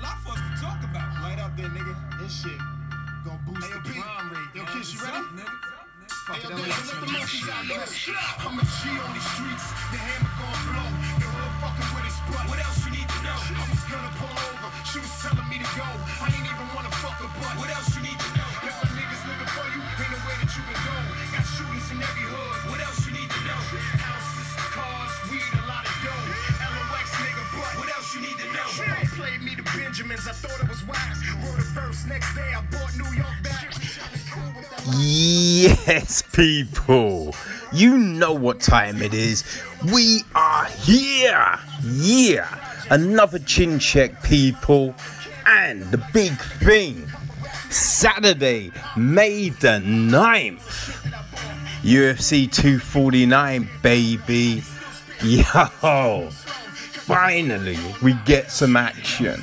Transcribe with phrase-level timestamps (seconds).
[0.00, 1.08] lot for us to talk about.
[1.22, 1.94] Light up there, nigga.
[2.20, 2.58] This shit
[3.24, 4.50] gonna boost Hey, yo, the crime rate.
[4.56, 5.20] Yo, Kiss, you ready?
[5.20, 5.54] up, nigga?
[6.26, 7.86] Fuck it, Hey, yo, I'm Dave, let the monkeys out, nigga.
[8.40, 9.66] I'm a G on these streets.
[9.92, 10.88] The hammer gon' blow.
[11.20, 12.44] The hood fucking with his butt.
[12.50, 13.38] What else you need to know?
[13.40, 14.68] I was gonna pull over.
[14.88, 15.86] She was telling me to go.
[15.86, 17.54] I ain't even wanna fuck her butt.
[17.60, 18.48] What else you need to know?
[18.64, 20.96] If my niggas looking for you, ain't no way that you can go.
[21.34, 22.56] Got shootings in every hood.
[22.72, 23.60] What else you need to know?
[24.00, 26.39] Houses, cars, weed, a lot of dough.
[28.10, 28.60] Else you need to know?
[29.16, 30.26] Played me the Benjamins.
[30.26, 31.22] I thought it was wise.
[31.44, 32.52] Wrote a verse next day.
[32.54, 33.74] I bought New York back.
[34.96, 37.34] Yes, people.
[37.72, 39.44] You know what time it is.
[39.92, 41.58] We are here.
[41.84, 42.48] Yeah.
[42.90, 44.94] Another chin check, people.
[45.46, 47.08] And the big thing
[47.70, 50.96] Saturday, May the 9th.
[51.82, 54.62] UFC 249, baby.
[55.22, 56.30] Yo.
[57.10, 59.42] Finally, we get some action.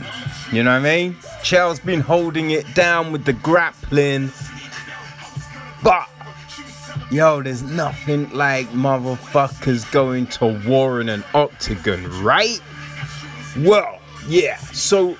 [0.53, 1.15] You know what I mean?
[1.43, 4.31] Chael's been holding it down with the grappling.
[5.83, 6.07] But
[7.11, 12.61] yo, there's nothing like motherfuckers going to war in an octagon, right?
[13.57, 14.55] Well, yeah.
[14.57, 15.17] So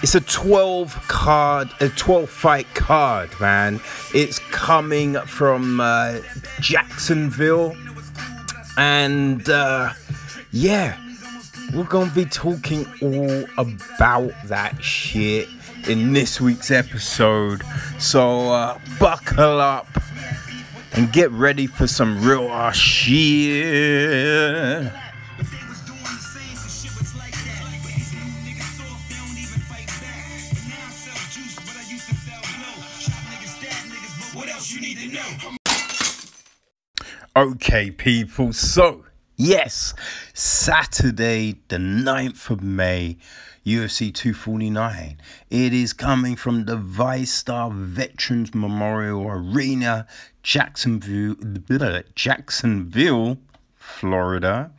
[0.00, 3.80] it's a 12 card, a 12 fight card, man.
[4.14, 6.20] It's coming from uh,
[6.60, 7.76] Jacksonville,
[8.76, 9.92] and uh,
[10.52, 10.96] yeah,
[11.74, 15.48] we're gonna be talking all about that shit
[15.88, 17.62] in this week's episode.
[17.98, 19.86] So uh, buckle up
[20.92, 24.12] and get ready for some real ass shit.
[37.36, 39.04] Okay, people, so
[39.38, 39.94] yes,
[40.34, 43.16] Saturday, the 9th of May,
[43.64, 45.16] UFC 249.
[45.48, 50.06] It is coming from the VyStar Veterans Memorial Arena,
[50.42, 51.36] Jacksonville,
[52.14, 53.38] Jacksonville,
[53.74, 54.72] Florida.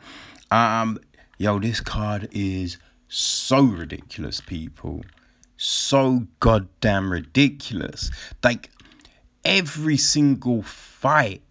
[0.52, 1.00] Um,
[1.38, 2.78] yo, this card is
[3.08, 5.04] so ridiculous, people.
[5.58, 8.12] So goddamn ridiculous.
[8.44, 8.70] Like
[9.44, 11.42] every single fight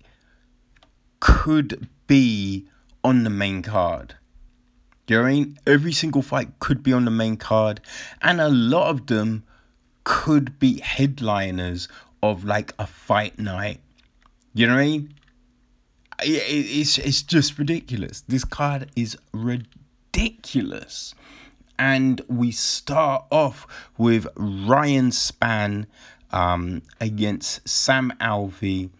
[1.20, 2.66] could be
[3.08, 4.14] on the main card.
[5.08, 5.58] Mean?
[5.66, 7.80] Every single fight could be on the main card,
[8.20, 9.44] and a lot of them
[10.04, 11.88] could be headliners
[12.22, 13.80] of like a fight night.
[14.52, 15.14] You know what I mean?
[16.20, 18.22] It's it's just ridiculous.
[18.28, 21.14] This card is ridiculous.
[21.78, 25.86] And we start off with Ryan Spann
[26.32, 28.90] um, against Sam Alvey.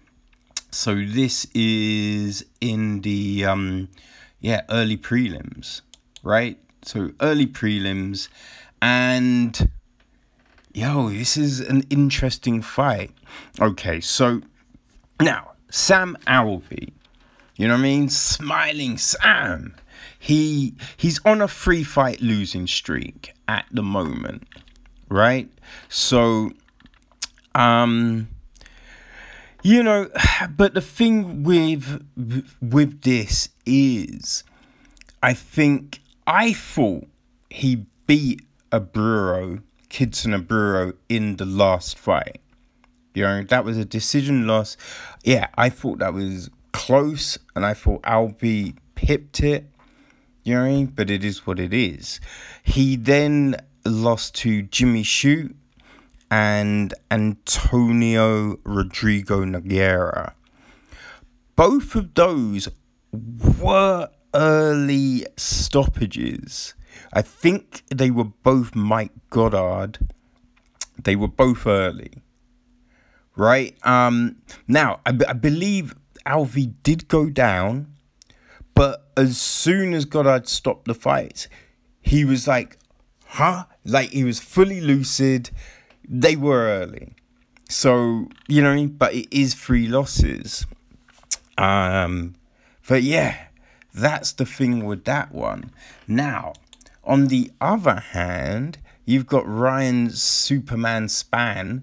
[0.70, 3.88] So this is in the um,
[4.40, 5.80] yeah early prelims,
[6.22, 6.58] right?
[6.82, 8.28] So early prelims,
[8.82, 9.70] and
[10.72, 13.12] yo, this is an interesting fight.
[13.60, 14.42] Okay, so
[15.20, 16.92] now Sam Alvey,
[17.56, 18.08] you know what I mean?
[18.08, 19.74] Smiling Sam.
[20.18, 24.46] He he's on a free fight losing streak at the moment,
[25.08, 25.50] right?
[25.88, 26.50] So
[27.54, 28.28] um
[29.62, 30.08] you know,
[30.56, 32.04] but the thing with
[32.60, 34.44] with this is
[35.22, 37.06] I think I thought
[37.50, 42.41] he beat Abreu, Klidson Abreu in the last fight.
[43.14, 44.76] You know, that was a decision loss.
[45.24, 49.66] Yeah, I thought that was close and I thought Alvey pipped it.
[50.44, 50.88] You know?
[50.94, 52.20] But it is what it is.
[52.62, 55.56] He then lost to Jimmy Shoot
[56.30, 60.32] and Antonio Rodrigo Nogueira.
[61.56, 62.68] Both of those
[63.60, 66.74] were early stoppages.
[67.12, 69.98] I think they were both Mike Goddard.
[71.02, 72.12] They were both early.
[73.36, 73.76] Right?
[73.84, 75.94] Um now I, b- I believe
[76.26, 77.94] Alvey did go down,
[78.74, 81.48] but as soon as Goddard stopped the fight,
[82.00, 82.78] he was like,
[83.26, 83.64] huh?
[83.84, 85.50] Like he was fully lucid.
[86.08, 87.14] They were early.
[87.69, 90.66] So, you know, but it is three losses.
[91.58, 92.34] Um,
[92.88, 93.49] but yeah,
[93.93, 95.70] that's the thing with that one.
[96.06, 96.55] Now,
[97.05, 101.82] on the other hand, you've got Ryan's Superman Spann,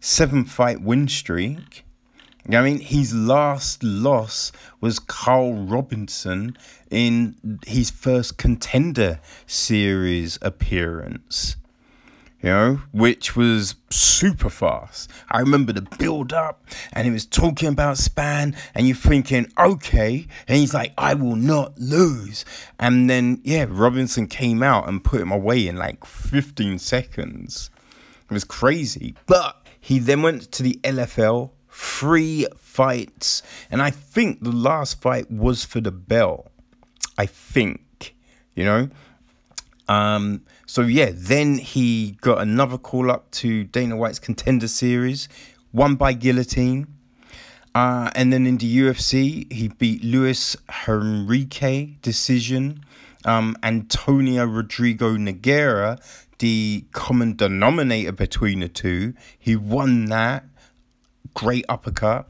[0.00, 1.84] seven fight win streak.
[2.50, 6.56] I mean, his last loss was Carl Robinson
[6.90, 11.56] in his first contender series appearance.
[12.40, 15.10] You know, which was super fast.
[15.28, 20.26] I remember the build up and he was talking about Spann and you're thinking, okay.
[20.46, 22.44] And he's like, I will not lose.
[22.78, 27.70] And then, yeah, Robinson came out and put him away in like 15 seconds.
[28.30, 29.14] It was crazy.
[29.26, 33.42] But he then went to the LFL, three fights.
[33.68, 36.48] And I think the last fight was for the belt.
[37.16, 38.14] I think,
[38.54, 38.90] you know.
[39.88, 45.26] Um, so yeah, then he got another call up to Dana White's Contender Series,
[45.72, 46.86] won by guillotine.
[47.74, 52.84] Uh, and then in the UFC, he beat Luis Henrique decision.
[53.24, 55.98] Um, Antonio Rodrigo Nogueira,
[56.38, 60.44] the common denominator between the two, he won that.
[61.32, 62.28] Great uppercut.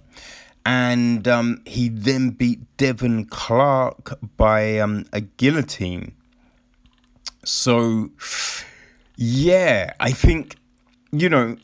[0.65, 6.13] And um, he then beat Devin Clark by um, a guillotine.
[7.51, 8.11] So,
[9.17, 10.57] yeah, I think,
[11.13, 11.57] you know,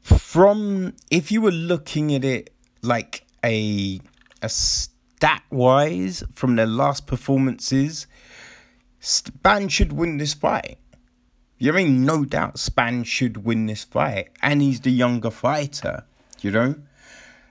[0.00, 4.00] from if you were looking at it like a
[4.42, 8.06] a stat wise from their last performances,
[9.00, 10.78] Spann should win this fight.
[11.58, 12.04] You I mean?
[12.04, 14.28] No doubt Spann should win this fight.
[14.40, 16.04] And he's the younger fighter,
[16.42, 16.76] you know?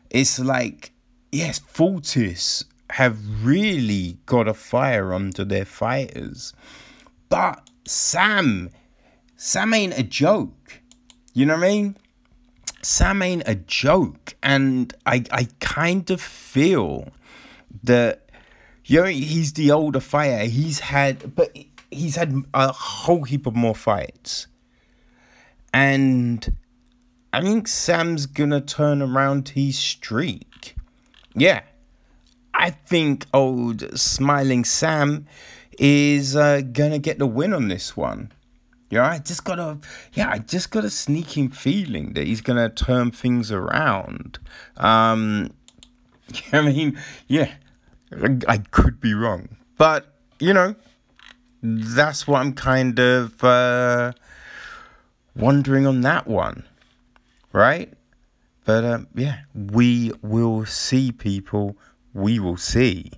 [0.09, 0.93] It's like,
[1.33, 6.53] yes, Fortis have really got a fire under their fighters.
[7.27, 8.69] But Sam,
[9.35, 10.81] Sam ain't a joke.
[11.33, 11.97] You know what I mean?
[12.81, 14.35] Sam ain't a joke.
[14.43, 17.09] And I, I kind of feel
[17.83, 18.29] that,
[18.85, 20.45] you know, he's the older fighter.
[20.45, 21.57] He's had, but
[21.91, 24.47] he's had a whole heap of more fights.
[25.73, 26.57] And
[27.31, 30.75] I think Sam's gonna turn around his streak.
[31.35, 31.61] Yeah.
[32.53, 35.25] I think old smiling Sam
[35.79, 38.31] is uh, gonna get the win on this one.
[38.89, 39.79] Yeah, I just got a
[40.13, 44.39] yeah, I just got a sneaking feeling that he's gonna turn things around.
[44.77, 45.51] Um,
[46.53, 47.53] I mean, yeah,
[48.47, 50.75] I, could be wrong, but you know,
[51.61, 54.13] that's what I'm kind of uh,
[55.35, 56.63] wondering on that one,
[57.51, 57.91] right?
[58.65, 61.77] But um, yeah, we will see, people.
[62.13, 63.11] We will see.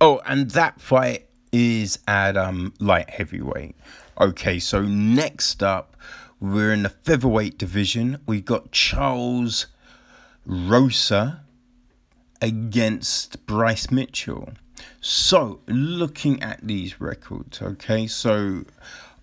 [0.00, 3.76] Oh, and that fight is at um light heavyweight.
[4.20, 5.96] Okay, so next up,
[6.40, 8.18] we're in the featherweight division.
[8.26, 9.66] We've got Charles
[10.46, 11.44] Rosa
[12.40, 14.50] against Bryce Mitchell.
[15.00, 18.64] So, looking at these records, okay, so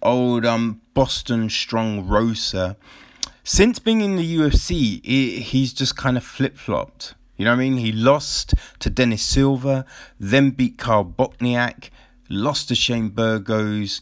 [0.02, 2.78] old um Boston Strong Rosa,
[3.44, 7.16] since being in the UFC, it, he's just kind of flip flopped.
[7.38, 7.78] You know what I mean?
[7.78, 9.86] He lost to Dennis Silva,
[10.20, 11.90] then beat Karl Bochniak,
[12.30, 14.02] lost to Shane Burgos,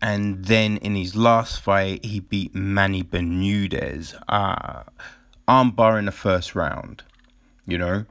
[0.00, 4.84] and then in his last fight, he beat Manny Bermudez, uh,
[5.46, 7.02] armbar in the first round.
[7.66, 8.04] You know,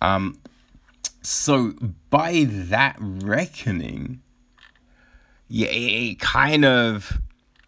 [0.00, 0.38] um,
[1.22, 1.74] so
[2.10, 4.22] by that reckoning,
[5.48, 7.20] yeah, it kind of,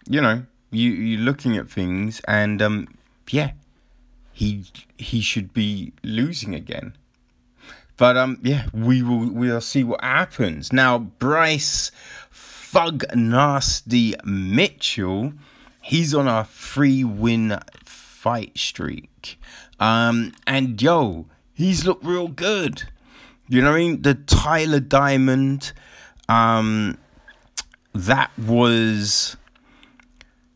[0.08, 2.88] you know, you you're looking at things, and um,
[3.30, 3.52] yeah,
[4.32, 4.64] he
[4.96, 6.94] he should be losing again.
[8.02, 10.72] But um, yeah, we will we'll see what happens.
[10.72, 11.92] Now, Bryce
[12.32, 15.34] Thug Nasty Mitchell,
[15.80, 19.38] he's on a three win fight streak.
[19.78, 22.88] Um, and yo, he's looked real good.
[23.46, 24.02] You know what I mean?
[24.02, 25.72] The Tyler Diamond,
[26.28, 26.98] um,
[27.94, 29.36] that was,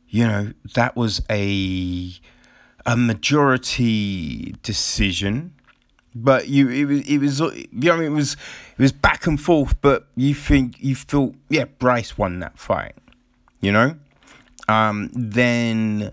[0.09, 2.13] you know, that was a
[2.85, 5.53] a majority decision
[6.23, 9.81] but you it was it was you know it was it was back and forth
[9.81, 12.95] but you think you feel yeah Bryce won that fight
[13.61, 13.97] you know
[14.69, 16.13] um then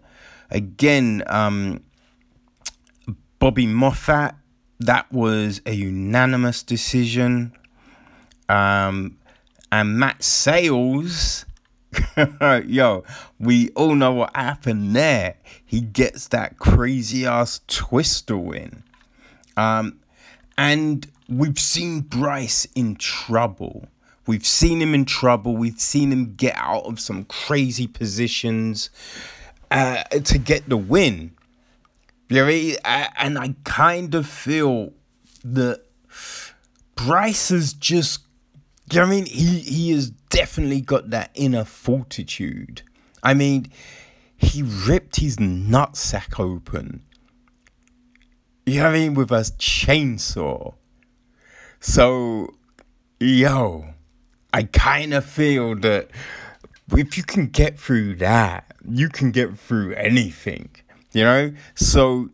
[0.49, 1.81] again um
[3.39, 4.35] Bobby Moffett
[4.79, 7.53] that was a unanimous decision
[8.49, 9.17] um
[9.73, 11.47] and Matt Sayles,
[12.67, 13.03] yo,
[13.39, 15.37] we all know what happened there.
[15.65, 18.83] He gets that crazy ass twister win.
[19.57, 19.99] Um,
[20.57, 23.87] and we've seen Bryce in trouble.
[24.25, 25.57] We've seen him in trouble.
[25.57, 28.89] We've seen him get out of some crazy positions
[29.69, 31.31] uh, to get the win.
[32.29, 34.93] And I kind of feel
[35.43, 35.81] that
[36.95, 38.21] Bryce has just,
[38.91, 39.25] you know I mean?
[39.25, 42.81] He, he has definitely got that inner fortitude.
[43.21, 43.71] I mean,
[44.35, 47.03] he ripped his nutsack open
[48.65, 49.13] you know what I mean?
[49.13, 50.73] With a chainsaw.
[51.79, 52.47] So,
[53.19, 53.85] yo,
[54.53, 56.09] I kind of feel that
[56.91, 60.69] if you can get through that, you can get through anything,
[61.11, 61.53] you know?
[61.75, 62.29] So,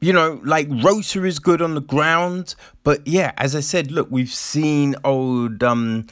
[0.00, 4.08] you know, like Rosa is good on the ground, but yeah, as I said, look,
[4.10, 6.06] we've seen old um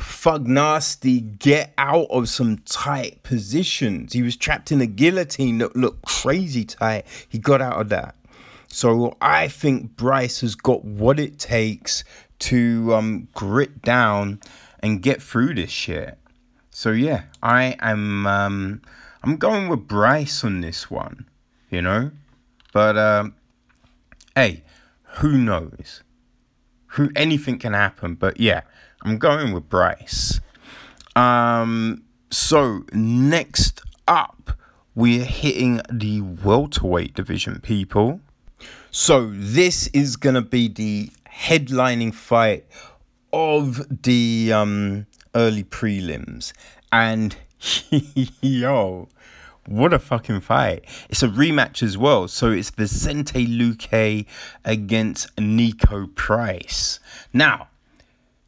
[0.00, 4.12] Thug Nasty get out of some tight positions.
[4.12, 7.06] He was trapped in a guillotine that looked crazy tight.
[7.28, 8.14] He got out of that.
[8.68, 12.04] So I think Bryce has got what it takes
[12.40, 14.40] to um, grit down
[14.80, 16.18] and get through this shit.
[16.70, 18.82] So yeah, I am um,
[19.22, 21.26] I'm going with Bryce on this one,
[21.70, 22.10] you know.
[22.72, 23.34] But um,
[24.34, 24.62] hey,
[25.18, 26.02] who knows?
[26.94, 28.14] Who anything can happen.
[28.14, 28.62] But yeah,
[29.02, 30.40] I'm going with Bryce.
[31.16, 34.52] Um, so next up,
[34.94, 38.20] we're hitting the welterweight division, people.
[38.90, 42.66] So this is gonna be the headlining fight
[43.32, 46.52] of the um, early prelims,
[46.92, 47.36] and
[48.40, 49.08] yo,
[49.66, 50.84] what a fucking fight!
[51.08, 52.28] It's a rematch as well.
[52.28, 54.26] So it's Vicente Luque
[54.64, 57.00] against Niko Price.
[57.32, 57.68] Now,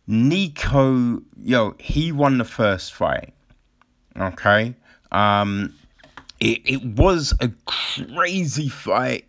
[0.09, 3.33] Niko, yo, he won the first fight.
[4.19, 4.75] Okay.
[5.11, 5.75] Um,
[6.41, 9.27] it, it was a crazy fight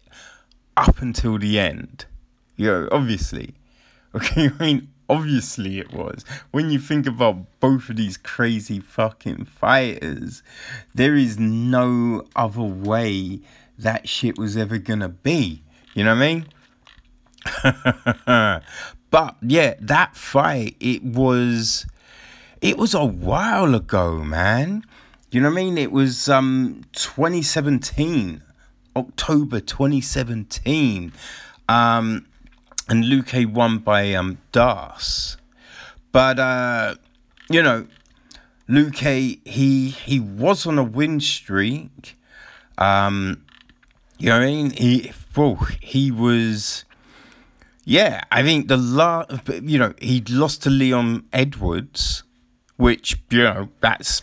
[0.75, 2.05] up until the end.
[2.55, 3.53] Yo, obviously.
[4.15, 6.23] Okay, I mean, obviously it was.
[6.51, 10.43] When you think about both of these crazy fucking fighters,
[10.93, 13.39] there is no other way
[13.79, 15.63] that shit was ever gonna be.
[15.95, 16.45] You know what
[17.65, 17.73] I
[18.45, 18.61] mean?
[19.13, 21.85] but yeah, that fight, it was
[22.61, 24.83] it was a while ago, man.
[25.29, 25.77] You know what I mean?
[25.77, 28.41] It was um 2017.
[28.95, 31.13] October 2017.
[31.69, 32.25] Um,
[32.89, 35.37] and Luque won by um, Das.
[36.11, 36.95] But, uh,
[37.49, 37.87] you know,
[38.69, 42.17] Luque, he, he was on a win streak.
[42.77, 43.43] Um,
[44.19, 44.69] you know what I mean?
[44.71, 46.85] He, well, he was,
[47.85, 52.23] yeah, I think the last, you know, he lost to Leon Edwards,
[52.77, 54.21] which, you know, that's,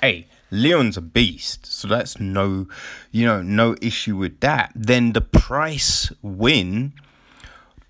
[0.00, 2.68] hey, Leon's a beast, so that's no,
[3.10, 4.72] you know, no issue with that.
[4.74, 6.92] Then the price win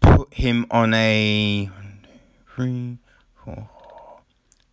[0.01, 1.71] put him on a
[2.55, 2.99] three,
[3.35, 3.69] four,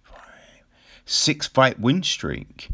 [0.04, 0.64] five,
[1.06, 2.70] six fight win streak,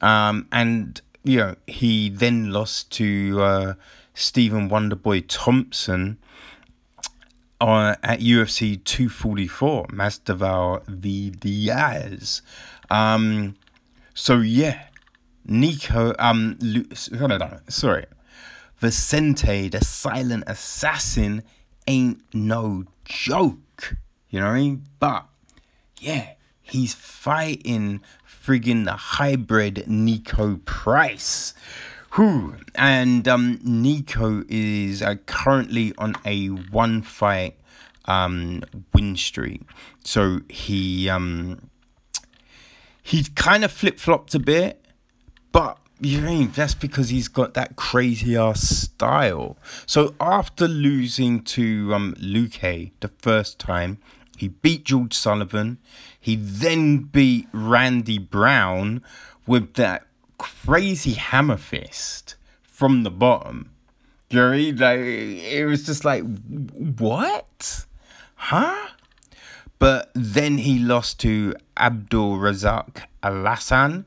[0.00, 3.74] um, and you know he then lost to uh,
[4.14, 6.18] Stephen Wonderboy Thompson.
[7.62, 12.42] On, at UFC 244, Masvidal v Diaz.
[12.90, 13.54] Um,
[14.14, 14.86] so yeah,
[15.48, 16.88] Niko, um, Lu-
[17.68, 18.06] sorry,
[18.78, 21.44] Vicente, the silent assassin,
[21.86, 23.94] ain't no joke.
[24.28, 24.84] You know what I mean?
[24.98, 25.26] But
[26.00, 31.54] yeah, he's fighting friggin' the hybrid Niko Price.
[32.12, 37.58] Who and um, Niko is uh, currently on a one fight
[38.04, 39.62] um, win streak.
[40.04, 41.70] So he um,
[43.02, 44.84] he kind of flip flopped a bit,
[45.52, 49.56] but you mean that's because he's got that crazy ass style.
[49.86, 53.96] So after losing to um, Luque the first time,
[54.36, 55.78] he beat George Sullivan.
[56.20, 59.02] He then beat Randy Brown
[59.46, 60.06] with that
[60.42, 63.70] crazy hammer fist from the bottom.
[64.28, 66.24] Jerry, like it was just like,
[66.98, 67.86] what?
[68.34, 68.88] Huh?
[69.78, 74.04] But then he lost to Abdul Razak Alhassan.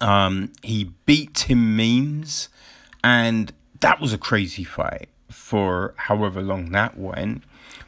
[0.00, 2.50] Um, he beat Tim Means,
[3.02, 7.44] and that was a crazy fight for however long that went.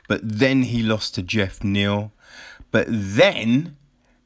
[0.09, 2.13] But then he lost to Geoff Neal.
[2.71, 3.77] But then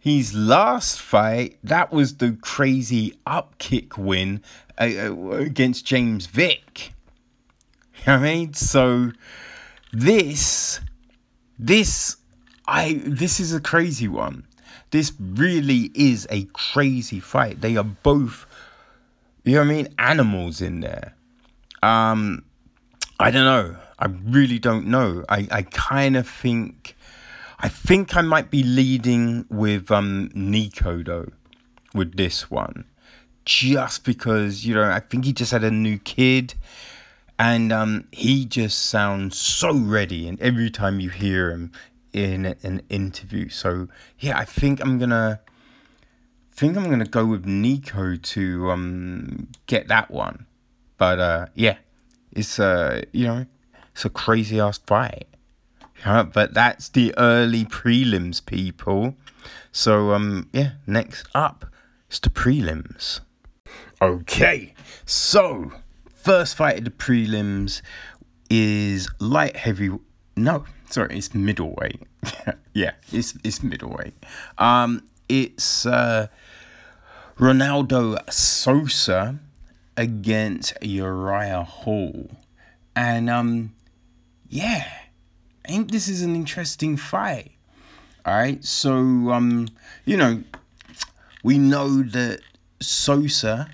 [0.00, 4.42] his last fight, that was the crazy upkick win
[4.78, 6.94] uh, uh, against James Vick.
[8.06, 8.54] I mean?
[8.54, 9.12] So
[9.92, 10.80] this,
[11.58, 12.16] this,
[12.66, 14.46] I, this is a crazy one.
[14.90, 17.60] This really is a crazy fight.
[17.60, 18.46] They are both,
[19.44, 21.14] you know I mean, animals in there.
[21.82, 22.44] Um,
[23.18, 23.76] I don't know.
[23.98, 25.24] I really don't know.
[25.28, 26.96] I, I kind of think,
[27.62, 31.28] I think I might be leading with um Niko though,
[31.92, 32.86] with this one,
[33.44, 36.54] just because you know I think he just had a new kid,
[37.38, 41.72] and um he just sounds so ready, and every time you hear him
[42.14, 43.88] in an interview, so
[44.18, 45.40] yeah, I think I'm gonna
[46.52, 50.46] think I'm gonna go with Niko to um get that one,
[50.96, 51.76] but uh yeah,
[52.32, 53.44] it's uh you know
[53.92, 55.26] it's a crazy ass fight.
[56.04, 59.16] But that's the early prelims, people.
[59.72, 60.72] So um, yeah.
[60.86, 61.66] Next up
[62.10, 63.20] is the prelims.
[64.02, 64.72] Okay,
[65.04, 65.72] so
[66.08, 67.82] first fight of the prelims
[68.48, 69.90] is light heavy.
[70.36, 72.02] No, sorry, it's middleweight.
[72.74, 74.14] yeah, it's it's middleweight.
[74.58, 76.28] Um, it's uh,
[77.38, 79.38] Ronaldo Souza
[79.96, 82.30] against Uriah Hall,
[82.96, 83.74] and um,
[84.48, 84.88] yeah,
[85.70, 87.52] I think this is an interesting fight.
[88.26, 88.90] All right, so
[89.30, 89.68] um,
[90.04, 90.42] you know,
[91.44, 92.40] we know that
[92.80, 93.70] Souza,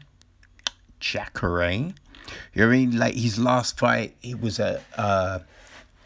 [1.00, 1.94] Jacare, you
[2.54, 2.98] know what I mean?
[2.98, 5.38] Like his last fight, he was a uh,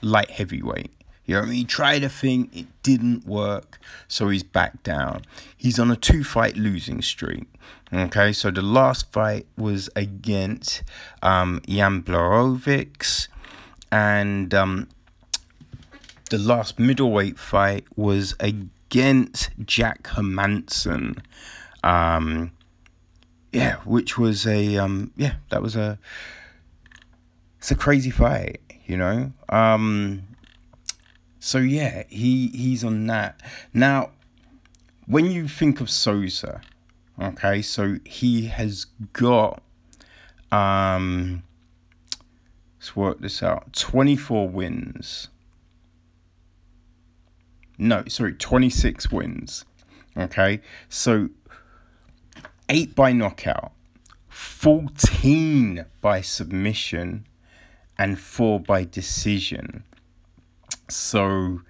[0.00, 0.92] light heavyweight.
[1.26, 1.59] You know what I mean?
[1.59, 5.23] He tried a thing, it didn't work, so he's back down.
[5.56, 7.49] He's on a two fight losing streak.
[7.92, 10.85] Okay, so the last fight was against
[11.20, 13.26] um, Jan Blachowicz,
[13.90, 14.87] and um,
[16.30, 21.22] the last middleweight fight was against Jack Hermansson.
[21.84, 22.52] Um,
[23.52, 25.99] yeah, which was a um, yeah, that was a
[27.58, 29.32] it's a crazy fight, you know.
[29.49, 30.22] Um,
[31.40, 33.40] so yeah, he he's on that
[33.75, 34.10] now.
[35.06, 36.60] When you think of Souza,
[37.20, 39.60] okay, so he has got
[40.52, 41.42] um,
[42.78, 43.72] let's work this out.
[43.72, 45.28] Twenty four wins.
[47.80, 49.64] No, sorry, twenty six wins.
[50.16, 51.30] Okay, so
[52.68, 53.72] 8 by knockout,
[54.28, 57.26] 14 by submission,
[57.99, 59.84] and 4 by decision.
[60.88, 61.62] So,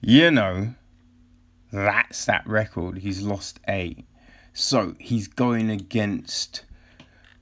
[0.00, 0.74] you know,
[1.72, 2.98] that's that record.
[2.98, 4.04] He's lost 8.
[4.52, 6.64] So, he's going against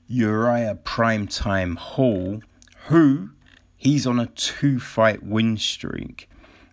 [0.07, 2.41] Uriah Primetime Hall,
[2.87, 3.29] who
[3.77, 6.27] he's on a two fight win streak.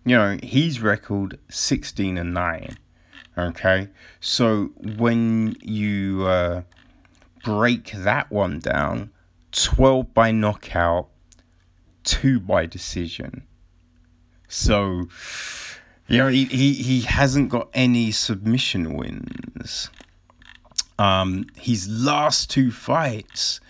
[0.05, 2.79] You know, his record 16 and 9.
[3.39, 3.89] Okay,
[4.19, 6.63] so when you uh,
[7.45, 9.11] break that one down,
[9.53, 11.09] 12 by knockout,
[12.05, 13.47] 2 by decision.
[14.49, 15.09] So,
[16.09, 19.91] you know, he, he, he hasn't got any submission wins.
[20.99, 23.61] Um, his last two fights.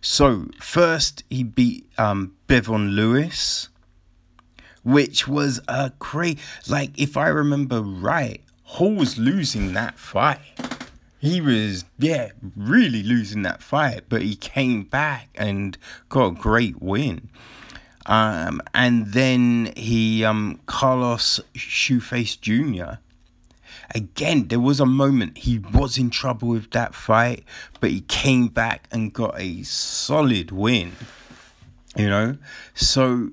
[0.00, 3.68] So, first he beat um, Bevon Lewis,
[4.82, 10.40] which was a great, like, if I remember right, Hall was losing that fight.
[11.18, 16.82] He was, yeah, really losing that fight, but he came back and got a great
[16.82, 17.28] win.
[18.06, 22.98] Um, and then he, um, Carlos Shoeface Jr.
[23.94, 27.44] Again, there was a moment he was in trouble with that fight,
[27.80, 30.92] but he came back and got a solid win.
[31.96, 32.38] You know,
[32.74, 33.30] so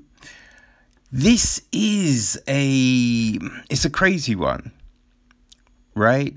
[1.11, 4.71] this is a it's a crazy one
[5.99, 6.33] right?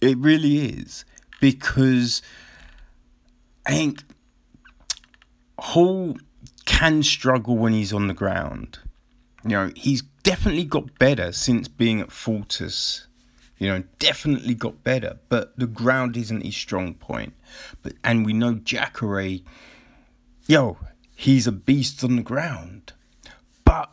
[0.00, 1.04] It really is
[1.40, 2.20] because
[3.64, 4.02] I think
[5.58, 6.16] Hall
[6.64, 8.80] can struggle when he's on the ground.
[9.44, 13.06] You know, he's definitely got better since being at Fortis.
[13.58, 17.34] You know, definitely got better, but the ground isn't his strong point.
[17.82, 19.38] But and we know Jacare,
[20.46, 20.78] yo,
[21.14, 22.92] he's a beast on the ground.
[23.72, 23.90] But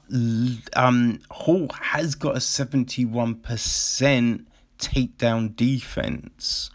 [0.76, 4.46] um, Hall has got a seventy-one percent
[4.78, 6.70] takedown defense,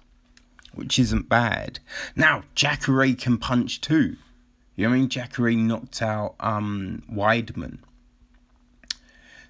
[0.72, 1.80] which isn't bad.
[2.16, 4.16] Now, Jacare can punch too.
[4.74, 5.08] You know what I mean?
[5.10, 7.80] Jacare knocked out um, Weidman.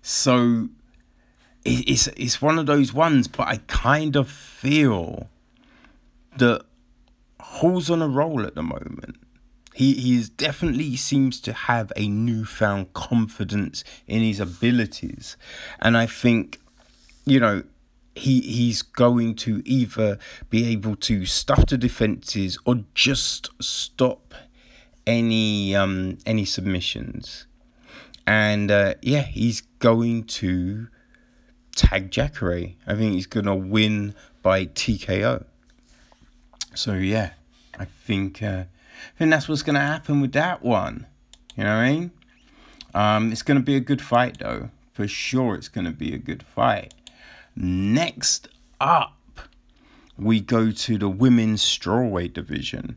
[0.03, 0.71] So
[1.65, 5.29] it's it's one of those ones, but I kind of feel
[6.39, 6.65] that
[7.39, 9.15] Hall's on a roll at the moment.
[9.75, 15.37] He he is definitely seems to have a newfound confidence in his abilities,
[15.81, 16.61] and I think,
[17.27, 17.65] you know,
[18.15, 24.35] he he's going to either be able to stuff the defenses or just stop
[25.07, 27.47] any um any submissions.
[28.27, 30.89] And uh, yeah he's going to
[31.77, 32.75] tag Jacare.
[32.87, 35.45] I think he's gonna win by TKO
[36.75, 37.31] so yeah
[37.79, 38.65] I think uh,
[39.15, 41.07] I think that's what's gonna happen with that one.
[41.57, 42.11] You know what I mean?
[42.95, 44.71] Um it's gonna be a good fight though.
[44.93, 46.95] For sure it's gonna be a good fight.
[47.57, 48.49] Next
[48.81, 49.17] up,
[50.17, 52.97] we go to the women's strawweight division,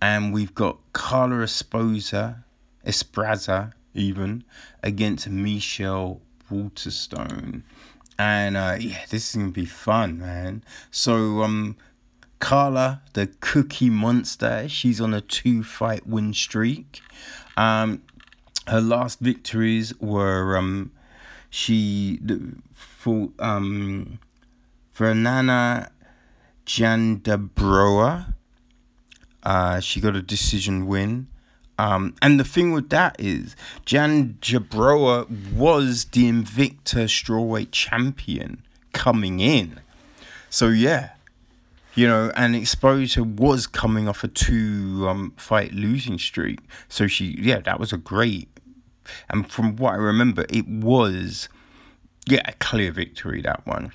[0.00, 2.44] and we've got Carla Esposa,
[2.84, 4.44] Espraza, even
[4.82, 7.64] against Michelle Waterstone.
[8.18, 10.64] And uh, yeah, this is gonna be fun, man.
[10.90, 11.76] So um,
[12.38, 17.00] Carla, the Cookie Monster, she's on a two-fight win streak.
[17.56, 18.02] Um,
[18.66, 20.90] her last victories were um
[21.50, 22.18] she
[22.74, 24.18] fought um,
[24.92, 25.90] Fernanda
[26.66, 28.34] Jandiroba.
[29.42, 31.28] Uh, she got a decision win.
[31.78, 39.80] Um, and the thing with that is, Jandiroba was the Invicta strawweight champion coming in.
[40.50, 41.10] So yeah,
[41.96, 46.60] you know, and Esparza was coming off a two um, fight losing streak.
[46.88, 48.48] So she, yeah, that was a great.
[49.30, 51.48] And from what I remember, it was,
[52.26, 53.92] yeah, a clear victory that one.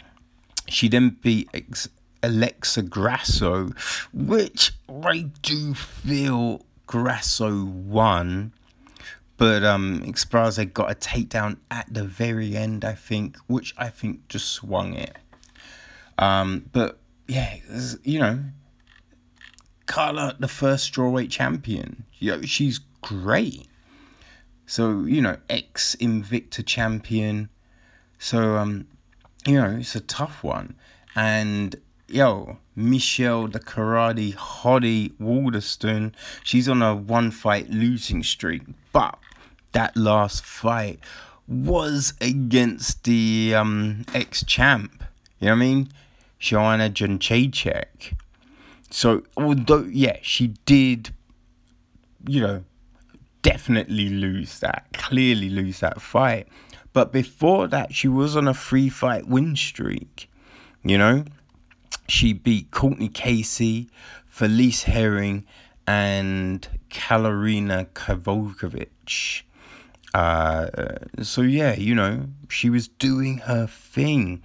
[0.68, 1.90] She then beat ex-
[2.24, 3.72] Alexa Grasso,
[4.14, 8.54] which I do feel Grasso won.
[9.38, 14.28] But um, Esparza got a takedown at the very end, I think, which I think
[14.28, 15.18] just swung it.
[16.18, 17.00] Um, but
[17.32, 17.56] yeah,
[18.04, 18.44] you know,
[19.86, 23.68] Carla, the first strawweight champion, you know, she's great.
[24.66, 27.48] So you know, ex Invicta champion.
[28.20, 28.88] So um,
[29.48, 30.76] you know, it's a tough one,
[31.16, 31.78] and
[32.10, 36.14] yo, Michelle the karate hottie Waterson,
[36.44, 39.18] she's on a one fight losing streak, but
[39.72, 41.00] that last fight
[41.48, 45.06] was against the um, ex champ.
[45.40, 45.90] You know what I mean?
[46.42, 48.14] Joanna Jędrzejczyk.
[48.90, 51.14] So although yeah, she did,
[52.28, 52.64] you know,
[53.44, 56.48] definitely lose that, clearly lose that fight.
[56.94, 60.30] But before that, she was on a three fight win streak.
[60.84, 61.26] You know,
[62.08, 63.90] she beat Courtney Casey,
[64.26, 65.46] Felice Herring,
[65.86, 69.44] and Karolina Kowalkiewicz.
[70.14, 70.68] Uh,
[71.22, 74.42] so yeah, you know, she was doing her thing.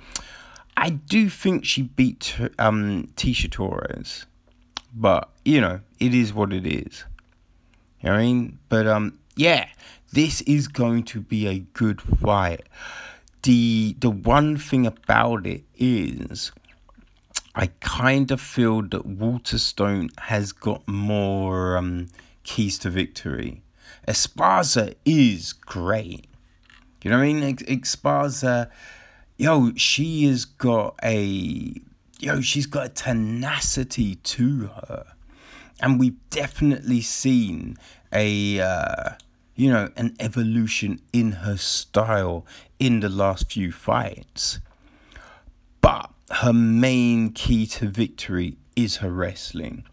[0.77, 4.27] I do think she beat um, Tecia Torres,
[4.95, 7.05] but you know, it is what it is.
[8.01, 8.59] You know what I mean?
[8.69, 9.69] But um, yeah,
[10.13, 12.63] this is going to be a good fight.
[13.43, 16.53] The the one thing about it is
[17.55, 22.09] I kind of feel that Waterstone has got more um,
[22.43, 23.63] keys to victory.
[24.07, 26.27] Esparza is great.
[27.03, 27.57] You know what I mean?
[27.57, 28.69] Esparza,
[29.37, 31.75] yo, she has got a,
[32.19, 35.07] yo, she's got a tenacity to her.
[35.81, 37.77] And we've definitely seen
[38.13, 39.11] a, uh,
[39.55, 42.47] you know, an evolution in her style
[42.79, 44.61] in the last few fights.
[45.81, 49.85] But her main key to victory is her wrestling.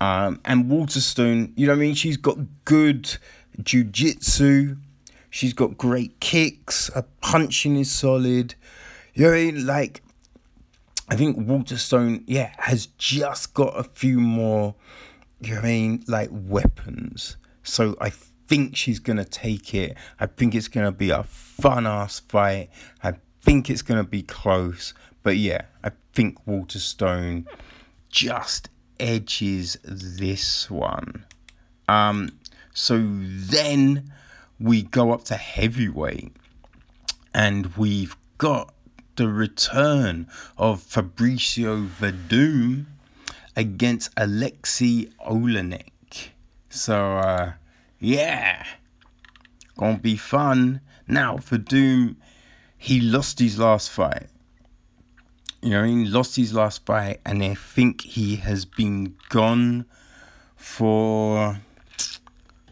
[0.00, 1.94] Um, and Waterstone, you know what I mean?
[1.94, 3.16] She's got good
[3.60, 4.76] jiu-jitsu.
[5.30, 6.88] She's got great kicks.
[6.94, 8.54] Her punching is solid.
[9.18, 9.66] You know what I mean?
[9.66, 10.02] Like,
[11.08, 14.76] I think Waterstone, yeah, has just got a few more,
[15.40, 16.04] you know what I mean?
[16.06, 17.36] Like, weapons.
[17.64, 19.96] So I think she's going to take it.
[20.20, 22.70] I think it's going to be a fun ass fight.
[23.02, 24.94] I think it's going to be close.
[25.24, 27.48] But yeah, I think Waterstone
[28.10, 28.68] just
[29.00, 31.24] edges this one.
[31.88, 32.38] Um,
[32.72, 34.12] so then
[34.60, 36.36] we go up to heavyweight,
[37.34, 38.72] and we've got
[39.18, 42.86] the return of Fabricio Werdum
[43.56, 46.30] against Alexei Oleinik.
[46.70, 47.52] So uh,
[47.98, 48.64] yeah,
[49.76, 50.80] gonna be fun.
[51.08, 52.14] Now Werdum,
[52.76, 54.28] he lost his last fight.
[55.62, 59.84] You know, he lost his last fight, and I think he has been gone
[60.54, 61.60] for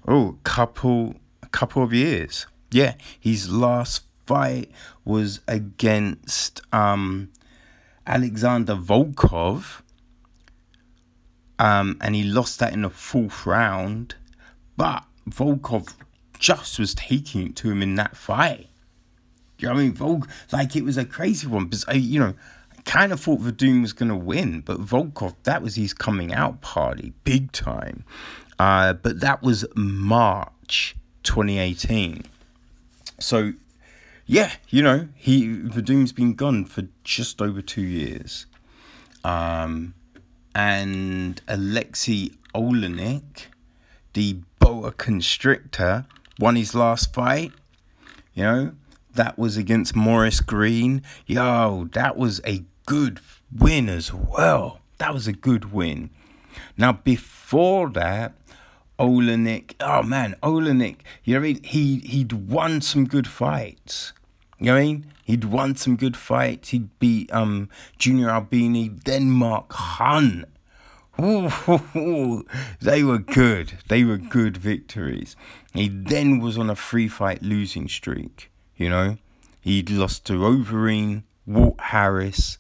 [0.07, 2.47] oh, couple a couple of years.
[2.71, 4.71] Yeah, his last fight
[5.05, 7.31] was against um,
[8.07, 9.83] Alexander Volkov,
[11.59, 14.17] um, and he lost that in the fourth round.
[14.77, 15.95] But Volkov
[16.39, 18.69] just was taking it to him in that fight.
[19.59, 19.95] You know what I mean?
[19.95, 22.35] Volk, like it was a crazy one because I, you know,
[22.77, 26.35] I kind of thought Werdum was going to win, but Volkov, that was his coming
[26.35, 28.05] out party, big time.
[28.59, 32.25] Uh, but that was March 2018.
[33.19, 33.55] So,
[34.27, 38.47] yeah, you know, he Werdum's been gone for just over two years.
[39.25, 39.95] Um,
[40.55, 43.47] and Alexei Oleinik,
[44.15, 46.07] the boa constrictor,
[46.39, 47.53] won his last fight.
[48.35, 48.73] You know,
[49.15, 51.03] that was against Maurice Greene.
[51.27, 53.21] Yo, that was a good
[53.55, 54.81] win as well.
[54.99, 56.11] That was a good win.
[56.77, 58.35] Now, before that,
[58.99, 61.63] Oleinik, oh man, Oleinik, you know what I mean?
[61.63, 64.13] He, he'd won some good fights.
[64.59, 65.07] You know what I mean?
[65.25, 66.71] He'd won some good fights.
[66.71, 70.47] He'd beat um, Junior Albini, then Mark Hunt.
[71.21, 72.45] Ooh,
[72.81, 73.75] they were good.
[73.89, 75.35] They were good victories.
[75.73, 79.19] He then was on a three fight losing streak, you know?
[79.61, 82.59] He'd lost to Overeem, Walt Harris,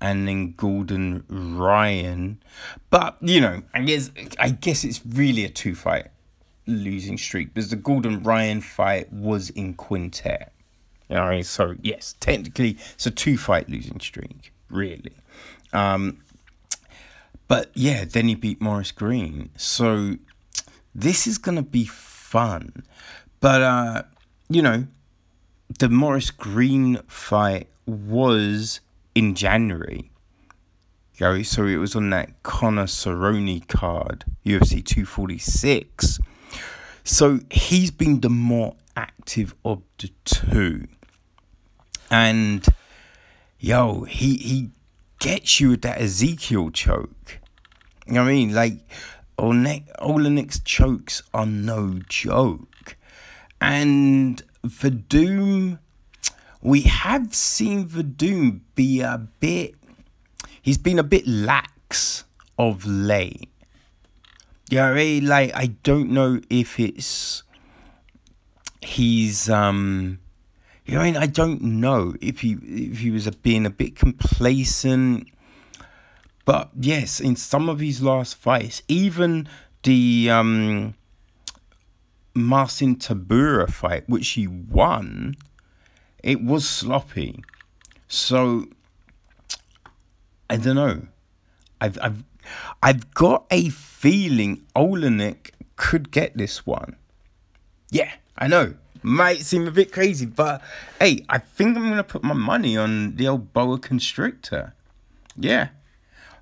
[0.00, 2.42] and then Gordon Ryan.
[2.90, 6.08] But you know, I guess I guess it's really a two fight
[6.66, 10.52] losing streak because the Gordon Ryan fight was in quintet.
[11.08, 11.44] You I mean?
[11.44, 15.12] so yes, technically it's a two fight losing streak, really.
[15.72, 16.20] Um,
[17.46, 19.50] but yeah, then he beat Maurice Greene.
[19.56, 20.16] So
[20.94, 22.84] this is gonna be fun.
[23.40, 24.02] But uh,
[24.48, 24.86] you know,
[25.78, 28.80] the Maurice Greene fight was
[29.14, 30.10] in January.
[31.18, 36.18] Go, so it was on that Conor Cerrone card, UFC 246.
[37.04, 40.88] So he's been the more active of the two.
[42.10, 42.66] And
[43.58, 44.70] yo, he he
[45.20, 47.38] gets you with that Ezekiel choke.
[48.06, 48.54] You know what I mean?
[48.54, 48.78] Like
[49.38, 52.96] Oleinik, Oleinik's chokes are no joke.
[53.60, 55.78] And Werdum,
[56.64, 59.74] we have seen Werdum be a bit,
[60.62, 62.24] he's been a bit lax
[62.58, 63.50] of late.
[64.70, 67.42] Yeah, really, like I don't know if it's
[68.80, 70.18] he's um
[70.86, 71.16] you know I mean?
[71.16, 75.28] I don't know if he if he was a, being a bit complacent.
[76.46, 79.48] But yes in some of his last fights even
[79.82, 80.94] the um
[82.34, 85.36] Marcin Tybura fight which he won
[86.24, 87.44] it was sloppy
[88.08, 88.66] so
[90.50, 91.02] I don't know
[91.80, 92.24] I've I've
[92.82, 96.96] I've got a feeling Oleinik could get this one.
[97.90, 98.74] Yeah, I know.
[99.02, 100.62] Might seem a bit crazy, but
[100.98, 104.74] hey, I think I'm gonna put my money on the old boa constrictor.
[105.36, 105.68] Yeah.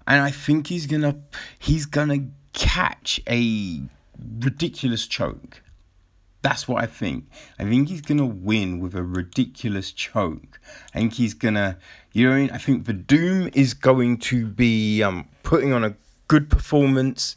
[0.07, 1.17] And I think he's gonna
[1.59, 3.83] he's gonna catch a
[4.19, 5.62] ridiculous choke.
[6.43, 7.27] That's what I think.
[7.59, 10.61] I think he's gonna win with a ridiculous choke.
[10.93, 11.79] I think he's gonna,
[12.13, 15.95] you know, I, think the Doom is going to be um, putting on a
[16.27, 17.37] good performance,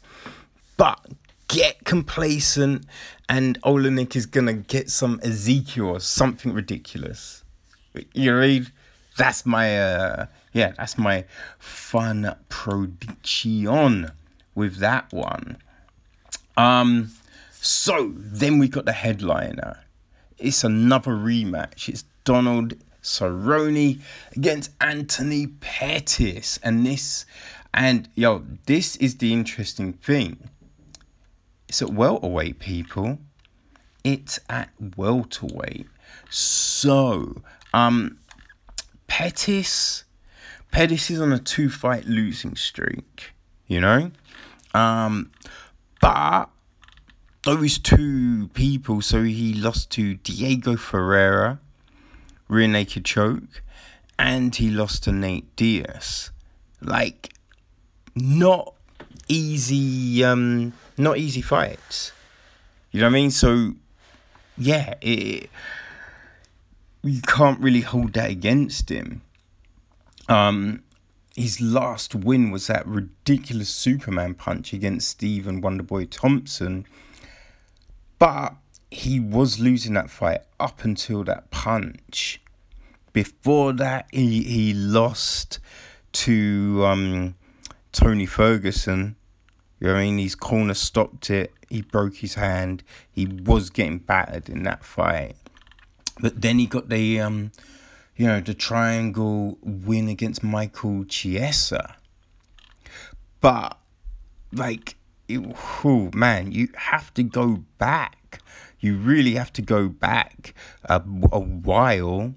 [0.76, 1.00] but
[1.46, 2.84] get complacent,
[3.28, 7.44] and Oleinik is gonna get some Ezekiel or something ridiculous.
[8.12, 8.72] You read?
[9.16, 11.24] That's my uh, yeah, that's my
[11.60, 14.10] fun prediction
[14.56, 15.58] with that one.
[16.56, 17.12] Um.
[17.66, 19.80] So then we got the headliner.
[20.38, 21.88] It's another rematch.
[21.88, 24.00] It's Donald Cerrone
[24.36, 26.60] against Anthony Pettis.
[26.62, 27.26] And this,
[27.74, 30.48] and yo, this is the interesting thing.
[31.68, 33.18] It's at welterweight, people.
[34.04, 35.88] It's at welterweight.
[36.30, 37.42] So,
[37.74, 38.18] um,
[39.08, 40.04] Pettis,
[40.70, 43.32] Pettis is on a two fight losing streak,
[43.66, 44.12] you know?
[44.72, 45.32] Um,
[46.00, 46.50] but
[47.46, 51.60] those two people, so he lost to Diego Ferreira,
[52.48, 53.62] rear naked choke,
[54.18, 56.32] and he lost to Nate Diaz.
[56.80, 57.32] Like,
[58.16, 58.74] not
[59.28, 62.10] easy, um, not easy fights.
[62.90, 63.30] You know what I mean?
[63.30, 63.74] So,
[64.58, 65.48] yeah, it,
[67.04, 69.22] you can't really hold that against him.
[70.28, 70.82] Um,
[71.36, 76.86] his last win was that ridiculous Superman punch against Stephen Wonderboy Thompson
[78.18, 78.54] but
[78.90, 82.40] he was losing that fight up until that punch.
[83.12, 85.58] Before that, he, he lost
[86.12, 87.34] to um,
[87.92, 89.16] Tony Ferguson.
[89.80, 90.18] You know what I mean?
[90.18, 91.52] His corner stopped it.
[91.68, 92.82] He broke his hand.
[93.10, 95.36] He was getting battered in that fight.
[96.20, 97.52] But then he got the, um,
[98.16, 101.96] you know, the triangle win against Michael Chiesa.
[103.40, 103.76] But,
[104.52, 104.95] like,
[105.30, 108.40] oh man, you have to go back.
[108.80, 112.34] You really have to go back a, a while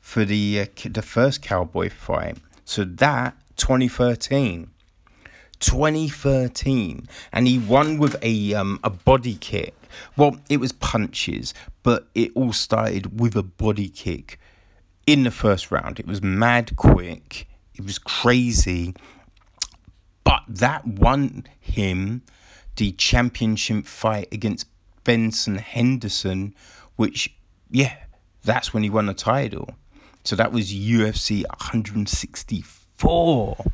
[0.00, 2.38] for the uh, the first cowboy fight.
[2.64, 4.70] So that 2013.
[5.60, 9.74] 2013 and he won with a um a body kick
[10.16, 14.38] well it was punches but it all started with a body kick
[15.04, 18.94] in the first round it was mad quick it was crazy
[20.28, 22.22] but that won him
[22.76, 24.66] the championship fight against
[25.02, 26.54] Benson Henderson,
[26.96, 27.34] which,
[27.70, 27.94] yeah,
[28.44, 29.70] that's when he won the title.
[30.24, 33.64] So that was UFC 164.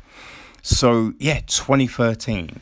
[0.61, 2.61] So, yeah, 2013.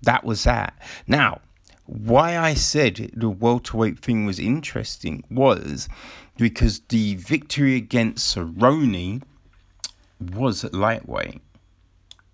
[0.00, 0.72] That was that.
[1.06, 1.42] Now,
[1.84, 5.90] why I said the welterweight thing was interesting was
[6.38, 9.20] because the victory against Cerrone
[10.18, 11.42] was lightweight.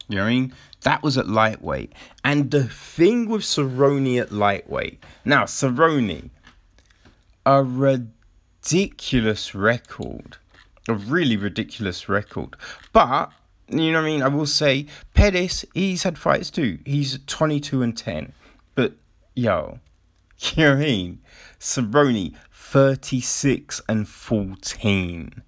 [0.09, 0.53] You know what I mean?
[0.87, 1.93] That was at lightweight.
[2.25, 5.03] And the thing with Cerrone at lightweight.
[5.25, 6.31] Now, Cerrone,
[7.45, 10.37] a ridiculous record.
[10.89, 12.55] A really ridiculous record.
[12.93, 13.33] But,
[13.69, 14.23] you know what I mean?
[14.23, 16.79] I will say, Pettis, he's had fights too.
[16.87, 18.33] He's 22 and 10.
[18.77, 18.93] But,
[19.35, 19.81] yo,
[20.39, 21.19] you know what I mean?
[21.59, 25.43] Cerrone, 36 and 14.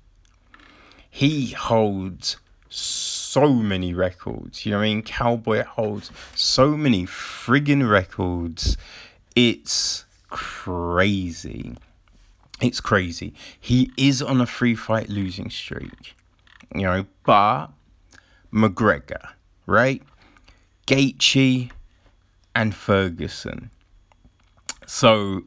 [1.09, 2.38] He holds
[2.79, 4.64] so many records.
[4.64, 5.03] You know what I mean?
[5.03, 8.77] Cowboy holds so many friggin' records.
[9.37, 11.77] It's crazy.
[12.61, 13.35] It's crazy.
[13.61, 16.14] He is on a free fight losing streak.
[16.75, 17.69] You know, but
[18.53, 19.31] McGregor,
[19.67, 20.03] right?
[20.87, 21.71] Gaethje
[22.55, 23.71] and Ferguson.
[24.87, 25.45] So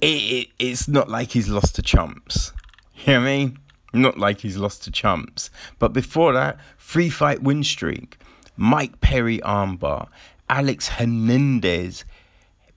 [0.00, 2.52] it, it, it's not like he's lost to chumps.
[2.96, 3.58] You know what I mean?
[3.92, 5.50] Not like he's lost to chumps.
[5.78, 8.18] But before that, free fight win streak.
[8.56, 10.08] Mike Perry armbar.
[10.48, 12.04] Alex Hernandez.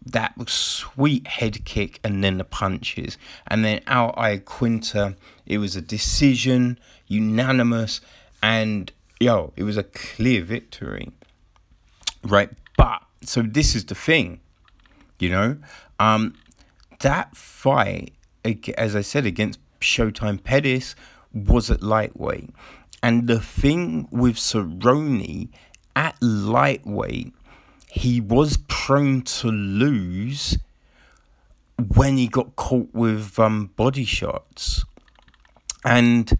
[0.05, 3.17] That sweet head kick and then the punches.
[3.47, 5.15] And then Al Iaquinta.
[5.45, 8.01] It was a decision, unanimous,
[8.41, 11.11] and yo, it was a clear victory.
[12.23, 12.49] Right?
[12.77, 14.39] But so this is the thing,
[15.19, 15.57] you know?
[15.99, 16.35] Um
[16.99, 18.13] that fight,
[18.77, 20.95] as I said, against Showtime Pettis
[21.33, 22.49] was at lightweight.
[23.03, 25.49] And the thing with Cerrone
[25.95, 27.33] at lightweight,
[27.89, 30.57] he was prone to lose
[31.95, 34.85] when he got caught with um, body shots.
[35.83, 36.37] And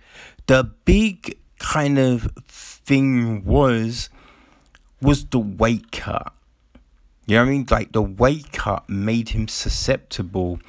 [0.47, 4.09] the big kind of thing was
[5.01, 6.33] was the weight cut.
[7.25, 7.67] You know what I mean?
[7.69, 10.59] Like the weight cut made him susceptible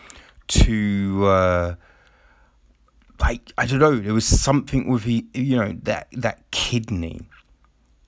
[0.49, 1.75] to uh,
[3.23, 3.97] like I don't know.
[3.97, 7.21] There was something with he, you know, that that kidney.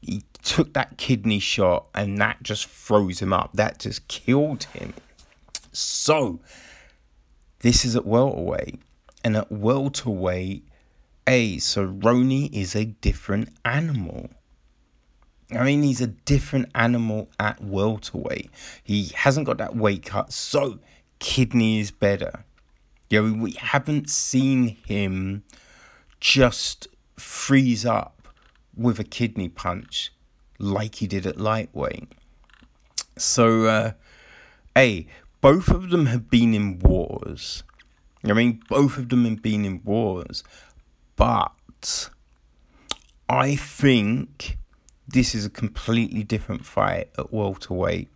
[0.03, 3.53] He took that kidney shot, and that just froze him up.
[3.55, 4.93] That just killed him.
[5.73, 6.41] So
[7.61, 8.81] this is at welterweight,
[9.23, 10.67] and at welterweight,
[11.27, 14.31] a Cerrone is a different animal.
[15.53, 18.51] I mean, he's a different animal at welterweight.
[18.83, 20.81] He hasn't got that weight cut, so
[21.21, 22.45] kidney is better.
[23.11, 25.45] You know, we haven't seen him
[26.21, 28.29] just freeze up
[28.77, 30.13] with a kidney punch
[30.59, 32.13] like he did at lightweight.
[33.17, 33.93] So, uh,
[34.75, 35.07] hey,
[35.41, 37.63] both of them have been in wars.
[38.25, 40.43] I mean, both of them have been in wars,
[41.17, 42.09] but
[43.29, 44.57] I think
[45.07, 48.09] this is a completely different fight at welterweight,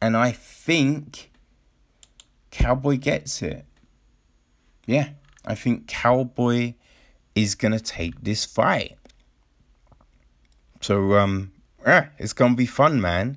[0.00, 1.32] and I think
[2.50, 3.64] Cowboy gets it.
[4.88, 5.10] Yeah,
[5.44, 6.72] I think Cowboy
[7.34, 8.96] is gonna take this fight.
[10.80, 11.52] So um,
[11.86, 13.36] yeah, it's gonna be fun, man.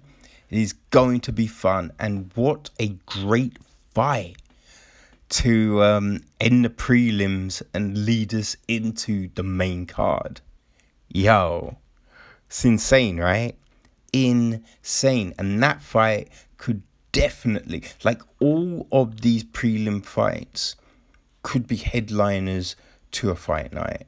[0.49, 3.57] It is going to be fun, and what a great
[3.93, 4.37] fight
[5.31, 10.39] to um, end the prelims and lead us into the main card.
[11.09, 11.77] Yo,
[12.47, 13.55] it's insane, right?
[14.13, 15.33] Insane.
[15.37, 20.75] And that fight could definitely, like all of these prelim fights,
[21.43, 22.75] could be headliners
[23.11, 24.07] to a fight night.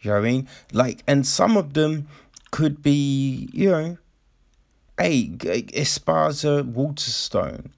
[0.00, 0.48] You know what I mean?
[0.72, 2.08] Like, and some of them
[2.50, 3.98] could be, you know,
[4.98, 7.72] hey, Esparza Waterson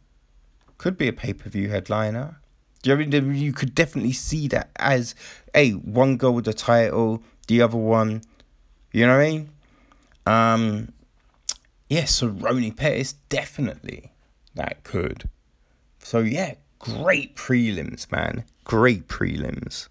[0.76, 2.40] could be a pay per view headliner.
[2.84, 3.34] You know I mean?
[3.34, 5.14] You could definitely see that as,
[5.52, 8.22] hey, one go with the title, the other one,
[8.92, 9.50] you know what I mean?
[10.26, 10.92] Um,
[11.88, 14.12] yeah, Cerrone Pettis definitely
[14.54, 15.28] that could.
[15.98, 18.44] So yeah, great prelims, man.
[18.64, 19.88] Great prelims.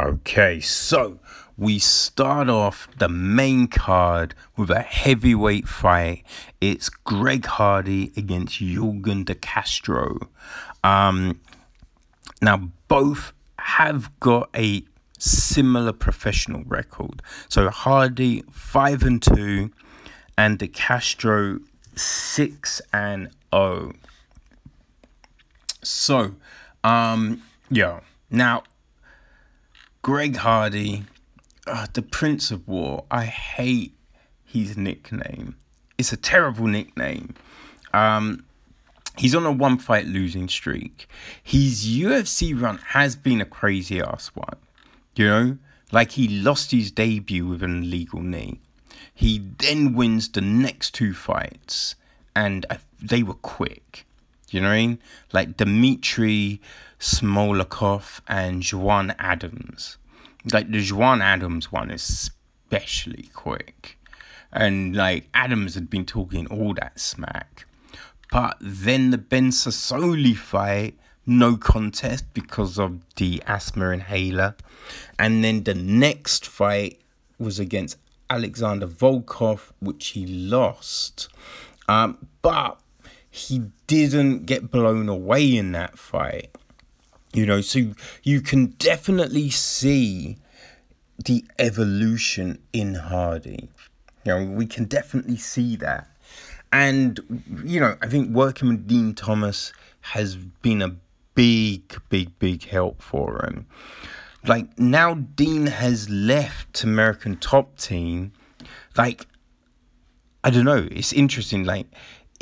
[0.00, 1.18] Okay, so
[1.56, 6.24] we start off the main card with a heavyweight fight.
[6.60, 10.30] It's Greg Hardy against Yorgan De Castro.
[10.82, 11.40] Um,
[12.40, 14.82] now both have got a
[15.18, 17.22] similar professional record.
[17.48, 19.70] So Hardy five and two,
[20.38, 21.60] and De Castro
[21.94, 23.92] six and zero.
[25.82, 26.34] So,
[26.84, 28.00] um, yeah.
[28.30, 28.62] Now,
[30.02, 31.04] Greg Hardy,
[31.66, 33.04] uh, the Prince of War.
[33.10, 33.94] I hate
[34.44, 35.56] his nickname.
[35.98, 37.34] It's a terrible nickname.
[37.92, 38.44] Um,
[39.18, 41.06] He's on a one fight losing streak.
[41.42, 44.56] His UFC run has been a crazy ass one.
[45.14, 45.58] You know,
[45.90, 48.60] like he lost his debut with an illegal knee.
[49.14, 51.94] He then wins the next two fights,
[52.34, 52.64] and
[53.00, 54.06] they were quick.
[54.52, 54.98] You know what I mean?
[55.32, 56.60] Like Dmitry
[57.00, 59.98] Smoliakov and Juan Adams.
[60.52, 62.30] Like the Juan Adams one is
[62.72, 63.98] especially quick.
[64.52, 67.66] And like Adams had been talking all that smack.
[68.30, 74.56] But then the Ben Sosoli fight no contest because of the asthma inhaler.
[75.18, 77.00] And then the next fight
[77.38, 77.98] was against
[78.28, 81.28] Alexander Volkov, which he lost.
[81.88, 82.80] Um, but
[83.34, 86.54] he didn't get blown away in that fight.
[87.32, 90.36] You know, so you can definitely see
[91.24, 93.70] the evolution in Hardy.
[94.24, 96.08] You know, we can definitely see that.
[96.70, 97.20] And,
[97.64, 99.72] you know, I think working with Dean Thomas
[100.02, 100.96] has been a
[101.34, 103.66] big, big, big help for him.
[104.46, 108.32] Like, now Dean has left American Top Team.
[108.94, 109.26] Like,
[110.44, 110.86] I don't know.
[110.90, 111.64] It's interesting.
[111.64, 111.86] Like,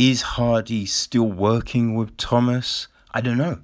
[0.00, 2.88] is Hardy still working with Thomas?
[3.12, 3.58] I don't know.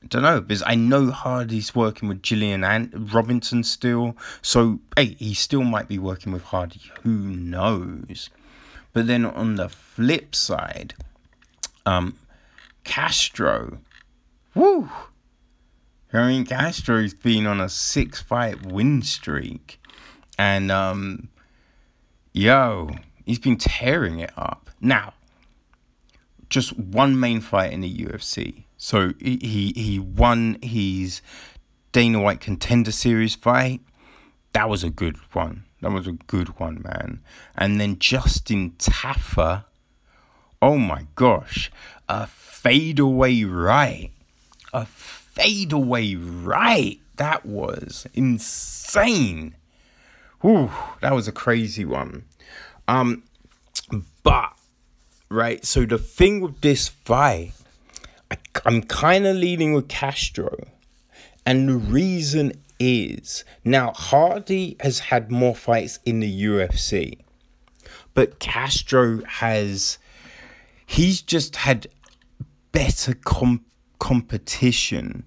[0.00, 4.16] I don't know because I know Hardy's working with Gillian and Robinson still.
[4.42, 6.80] So hey, he still might be working with Hardy.
[7.02, 8.30] Who knows?
[8.92, 10.94] But then on the flip side,
[11.84, 12.16] um,
[12.84, 13.78] Castro,
[14.54, 14.88] woo.
[16.12, 19.80] I mean, Castro's been on a six-fight win streak,
[20.38, 21.28] and um,
[22.32, 22.90] yo,
[23.26, 24.70] he's been tearing it up.
[24.80, 25.14] Now,
[26.54, 28.62] just one main fight in the UFC.
[28.76, 31.20] So he he, won his
[31.90, 33.80] Dana White Contender Series fight.
[34.52, 35.64] That was a good one.
[35.82, 37.20] That was a good one, man.
[37.56, 39.64] And then Justin Tafa.
[40.62, 41.72] Oh my gosh,
[42.08, 44.12] a fadeaway right,
[44.72, 47.00] a fadeaway right.
[47.16, 49.56] That was insane.
[50.40, 52.24] Whew, that was a crazy one.
[52.86, 53.24] Um,
[54.22, 54.53] but
[55.34, 57.52] right, so the thing with this fight
[58.30, 60.66] I, I'm kind of leaning with Castro.
[61.46, 67.18] And the reason is now Hardy has had more fights in the UFC,
[68.14, 69.98] but Castro has
[70.86, 71.86] he's just had
[72.72, 73.64] better com-
[73.98, 75.26] competition.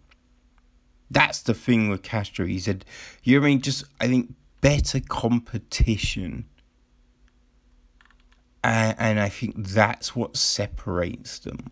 [1.09, 2.45] That's the thing with Castro.
[2.45, 2.83] He said,
[3.23, 3.61] you know I mean?
[3.61, 6.45] Just I think better competition.
[8.63, 11.71] And, and I think that's what separates them.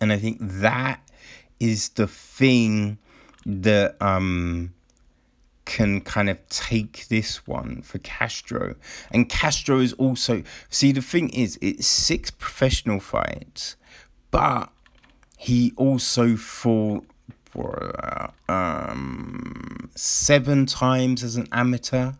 [0.00, 1.00] And I think that
[1.58, 2.98] is the thing
[3.44, 4.72] that um
[5.66, 8.74] can kind of take this one for Castro.
[9.12, 13.76] And Castro is also see the thing is it's six professional fights,
[14.30, 14.72] but
[15.36, 17.06] he also fought
[18.48, 22.12] um seven times as an amateur.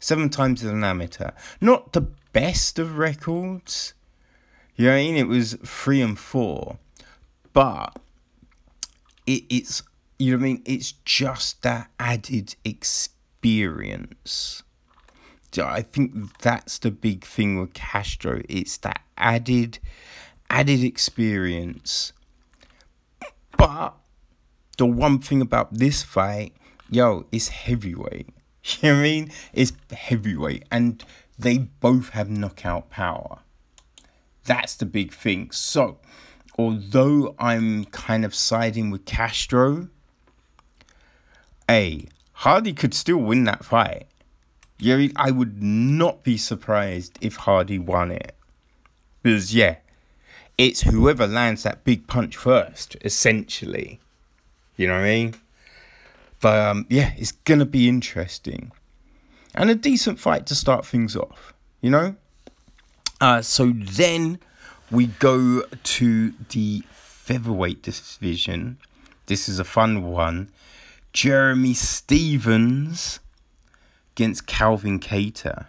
[0.00, 1.30] Seven times as an amateur.
[1.60, 3.94] Not the best of records.
[4.76, 5.16] You know what I mean?
[5.16, 6.78] It was three and four
[7.54, 7.96] but
[9.26, 9.82] it, it's
[10.18, 10.62] you know what I mean.
[10.66, 14.62] It's just that added experience.
[15.56, 18.42] I think that's the big thing with Castro.
[18.48, 19.78] It's that added
[20.50, 22.12] added experience.
[23.56, 23.94] But
[24.76, 26.54] the one thing about this fight,
[26.90, 28.28] yo, it's heavyweight.
[28.80, 29.30] You know what I mean?
[29.52, 30.64] It's heavyweight.
[30.72, 31.04] And
[31.38, 33.38] they both have knockout power.
[34.44, 35.50] That's the big thing.
[35.50, 35.98] So
[36.58, 39.88] although I'm kind of siding with Castro,
[41.70, 44.06] A, Hardy could still win that fight.
[44.78, 48.34] Yeah, I would not be surprised if Hardy won it.
[49.22, 49.76] Because, yeah,
[50.58, 54.00] it's whoever lands that big punch first, essentially.
[54.76, 55.34] You know what I mean?
[56.40, 58.72] But, um, yeah, it's going to be interesting.
[59.54, 62.16] And a decent fight to start things off, you know?
[63.20, 64.38] Uh, so then
[64.90, 68.78] we go to the featherweight division.
[69.26, 70.50] This is a fun one.
[71.12, 73.20] Jeremy Stephens
[74.14, 75.66] against Calvin Kattar.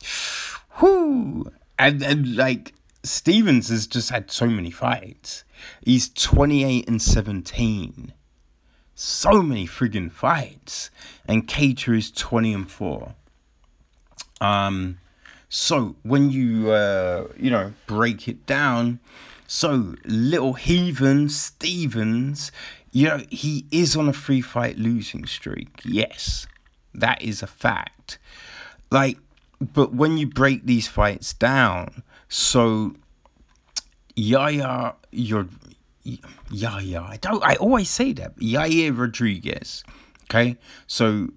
[0.80, 1.50] Whoo!
[1.78, 5.44] And, and like Stephens has just had so many fights.
[5.84, 8.12] He's 28 and 17.
[8.94, 10.90] So many friggin' fights.
[11.26, 13.14] And Kattar is 20 and 4.
[14.40, 14.98] Um
[15.54, 18.98] so when you uh, you know break it down,
[19.46, 22.50] so little heathen Stephens,
[22.90, 25.80] you know he is on a free fight losing streak.
[25.84, 26.48] Yes,
[26.92, 28.18] that is a fact.
[28.90, 29.18] Like,
[29.60, 32.96] but when you break these fights down, so
[34.16, 35.46] Yaya, you're
[36.50, 37.02] Yaya.
[37.02, 37.42] I don't.
[37.42, 39.84] I always say that Yair Rodriguez.
[40.24, 41.28] Okay, so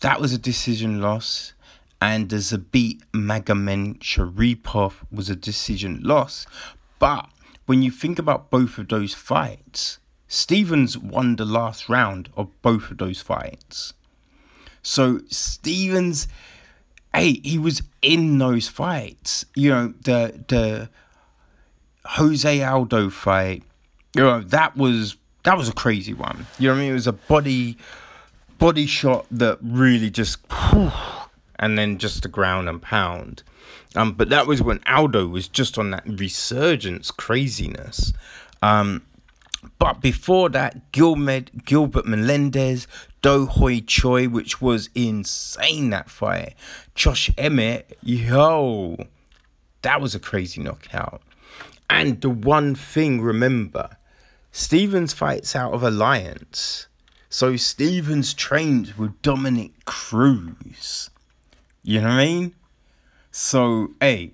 [0.00, 1.52] that was a decision loss
[2.00, 6.46] and the Zabit Magomedsharipov was a decision loss.
[6.98, 7.28] But
[7.66, 12.90] when you think about both of those fights, Stephens won the last round of both
[12.90, 13.92] of those fights.
[14.82, 16.26] So Stephens,
[17.14, 19.44] hey, he was in those fights.
[19.54, 20.88] You know, the the
[22.06, 23.62] Jose Aldo fight,
[24.14, 26.46] you know, that was that was a crazy one.
[26.58, 26.90] You know what I mean?
[26.90, 27.76] It was a body
[28.58, 30.38] body shot that really just
[31.58, 33.42] and then just the ground and pound.
[33.96, 38.12] Um, but that was when Aldo was just on that resurgence craziness.
[38.62, 39.02] Um,
[39.78, 42.86] but before that, Gilmed, Gilbert Melendez,
[43.20, 46.54] Doo Ho Choi, which was insane that fight.
[46.94, 48.96] Josh Emmett, yo,
[49.82, 51.20] that was a crazy knockout.
[51.90, 53.90] And the one thing, remember,
[54.52, 56.88] Stephens fights out of alliance.
[57.28, 61.10] So Stephens trains with Dominick Cruz.
[61.82, 62.54] You know what I mean?
[63.30, 64.32] So, hey,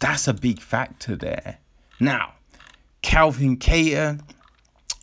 [0.00, 1.58] that's a big factor there.
[1.98, 2.34] Now,
[3.00, 4.20] Calvin Kattar,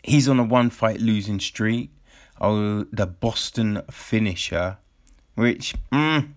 [0.04, 1.90] he's on a one fight losing streak.
[2.40, 4.78] Oh, the Boston finisher,
[5.36, 6.34] which, mm,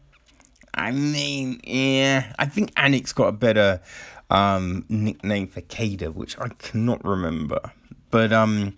[0.74, 3.80] I mean, yeah, I think Anik's got a better
[4.30, 7.72] um, nickname for Kattar, which I cannot remember.
[8.10, 8.76] But, um,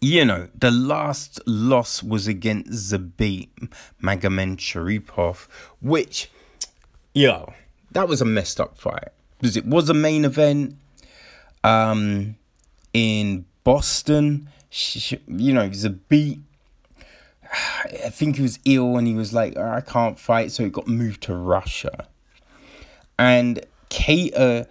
[0.00, 3.48] you know, the last loss was against Zabit
[4.02, 5.46] Magomedsharipov,
[5.80, 6.30] which,
[7.14, 7.54] yo,
[7.92, 9.08] that was a messed up fight.
[9.38, 10.76] Because it was a main event
[11.62, 12.36] um,
[12.92, 14.48] in Boston.
[15.26, 16.40] You know, Zabit,
[17.52, 20.70] I think he was ill and he was like, oh, I can't fight, so he
[20.70, 22.08] got moved to Russia.
[23.18, 24.66] And Kattar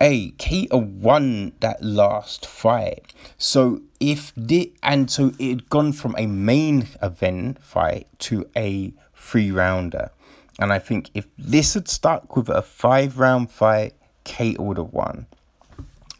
[0.00, 3.12] a Kattar won that last fight.
[3.36, 8.92] So if the and so it had gone from a main event fight to a
[9.14, 10.10] three rounder.
[10.58, 13.94] And I think if this had stuck with a five round fight,
[14.24, 15.26] Kattar would have won.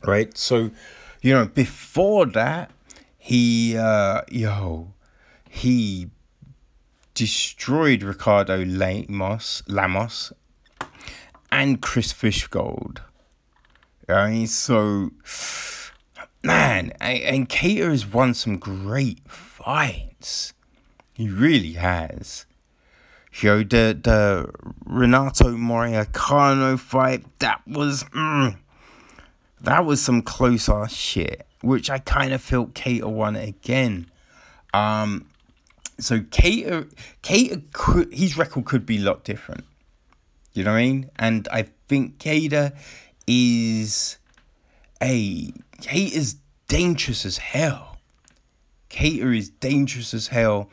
[0.03, 0.37] Right?
[0.37, 0.71] So,
[1.21, 2.71] you know, before that,
[3.19, 4.93] he uh yo,
[5.49, 6.11] he
[7.15, 10.33] destroyed Ricardo Lamas Lamas
[11.53, 12.99] and Chris Fishgold.
[14.09, 15.11] I mean, so
[16.43, 20.53] man, and Kattar has won some great fights.
[21.13, 22.47] He really has.
[23.35, 24.51] You know, the the
[24.85, 28.57] Renato Moicano fight, that was mm,
[29.61, 31.47] that was some close ass shit.
[31.63, 34.11] Which I kind of felt Kattar won again.
[34.75, 35.27] Um
[35.99, 36.91] so Kattar
[37.23, 39.65] Kattar could his record could be a lot different.
[40.53, 41.11] You know what I mean?
[41.17, 42.77] And I think Kattar
[43.27, 44.19] is
[45.03, 46.37] a Kate is
[46.69, 47.99] dangerous as hell.
[48.89, 50.69] Kattar is dangerous as hell,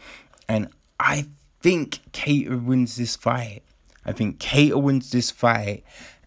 [0.50, 0.70] and
[1.00, 1.28] I
[1.62, 3.62] think Kattar wins this fight.
[4.06, 5.84] I think Kattar wins this fight,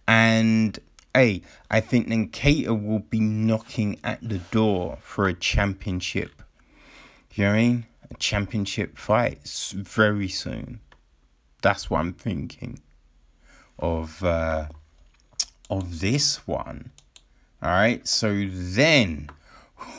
[0.07, 0.79] and
[1.13, 6.43] hey, I think then Kattar will be knocking at the door for a championship.
[7.35, 7.87] You know what I mean?
[8.13, 9.41] A championship fight
[9.75, 10.81] very soon.
[11.63, 12.81] That's what I'm thinking
[13.81, 14.22] of.
[14.22, 14.66] Uh,
[15.70, 16.91] of this one.
[17.62, 19.31] All right, so then,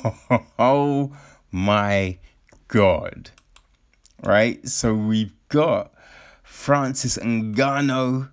[0.59, 1.15] oh
[1.51, 2.17] my
[2.67, 3.31] god,
[4.23, 4.67] right?
[4.67, 5.91] So we've got
[6.43, 8.29] Francis Ngannou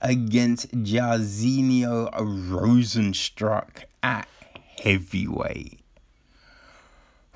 [0.00, 4.26] against Jairzinho Rozenstruik at
[4.82, 5.80] heavyweight.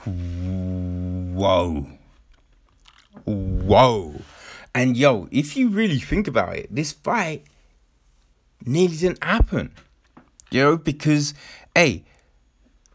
[0.04, 1.86] Whoa.
[3.24, 4.14] Whoa.
[4.74, 7.44] And yo, if you really think about it, this fight
[8.64, 9.72] nearly didn't happen.
[10.50, 11.34] You know, because,
[11.74, 12.04] hey,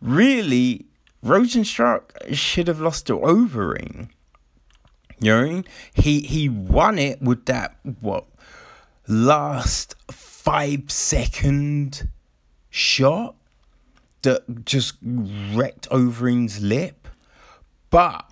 [0.02, 0.86] really,
[1.24, 4.10] Rozenstruik should have lost to Overeem.
[5.20, 5.64] You know?
[5.94, 8.26] He he won it with that what
[9.08, 12.08] last five second
[12.70, 13.36] shot
[14.22, 17.08] that just wrecked Overeem's lip.
[17.90, 18.32] But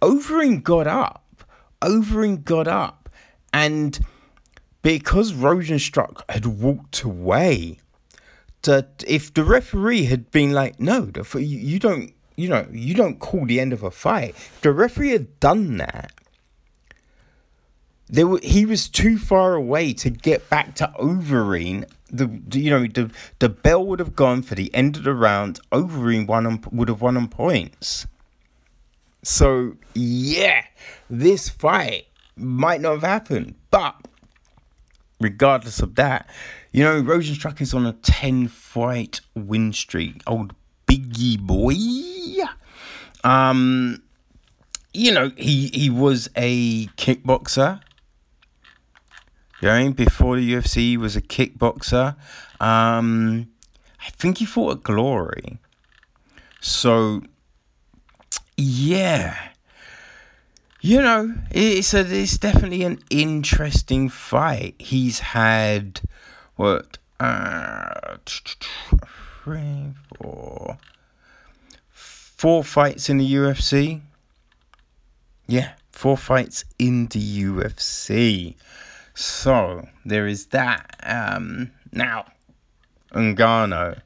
[0.00, 1.44] Overeem got up.
[1.82, 3.10] Overeem got up
[3.52, 3.98] and
[4.86, 7.80] because Rozenstruik had walked away,
[8.62, 12.94] that if the referee had been like, no, the, you, you don't, you know, you
[12.94, 14.36] don't call the end of a fight.
[14.36, 16.12] If the referee had done that,
[18.06, 21.90] there were, he was too far away to get back to Overeem.
[22.08, 23.10] The, the you know the
[23.40, 25.58] the bell would have gone for the end of the round.
[25.72, 28.06] Overeem won on, would have won on points.
[29.24, 30.62] So yeah,
[31.10, 32.06] this fight
[32.36, 33.96] might not have happened, but
[35.20, 36.28] regardless of that,
[36.72, 40.22] you know, Rozenstruik is on a 10 fight win streak.
[40.26, 40.54] Old
[40.86, 41.74] Biggie boy.
[43.24, 44.02] Um,
[44.92, 47.80] you know, he, he was a kickboxer.
[49.60, 49.92] You know?
[49.92, 52.16] Before the UFC, he was a kickboxer.
[52.60, 53.48] Um,
[54.00, 55.58] I think he fought at Glory.
[56.60, 57.22] So,
[58.56, 59.50] yeah
[60.86, 64.76] you know, it's a, it's definitely an interesting fight.
[64.78, 66.00] He's had
[66.54, 70.78] what uh, three, four,
[71.88, 74.00] four fights in the UFC.
[75.48, 78.54] Yeah, four fights in the UFC.
[79.12, 81.00] So there is that.
[81.02, 82.26] Um, now,
[83.12, 84.02] Ngannou,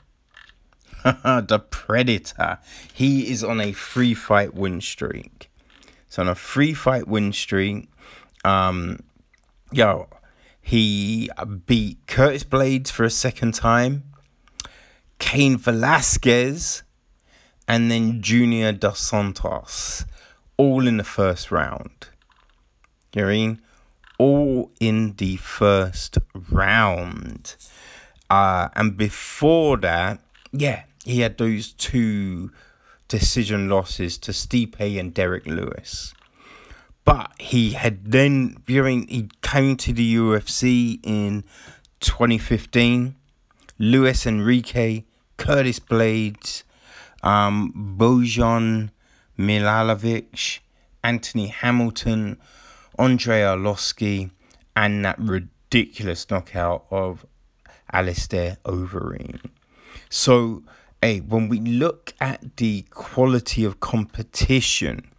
[1.47, 2.59] the Predator,
[2.91, 5.50] he is on a three fight win streak.
[6.11, 7.89] So on a free fight win streak,
[8.45, 8.99] um,
[9.71, 10.09] yo,
[10.61, 11.31] he
[11.67, 14.03] beat Curtis Blaydes for a second time,
[15.21, 16.83] Cain Velasquez,
[17.69, 20.05] and then Junior Dos Santos,
[20.57, 22.09] all in the first round.
[23.15, 23.63] You know I mean?
[24.19, 26.19] All in the first
[26.51, 27.55] round.
[28.29, 32.51] Uh, and before that, yeah, he had those two
[33.11, 36.15] decision losses to Stipe and Derrick Lewis.
[37.05, 41.45] But he had then, during he came to the UFC in
[42.01, 43.17] 2015.
[43.79, 45.07] Luis Henrique,
[45.37, 46.63] Curtis Blaydes,
[47.23, 48.91] um, Bojan
[49.39, 50.61] Mihajlovic,
[51.03, 52.39] Anthony Hamilton,
[52.99, 54.31] Andrei Arlovsky,
[54.77, 57.25] and that ridiculous knockout of
[57.91, 59.41] Alistair Overeem.
[60.11, 60.63] So,
[61.03, 65.11] hey, when we look at the quality of competition,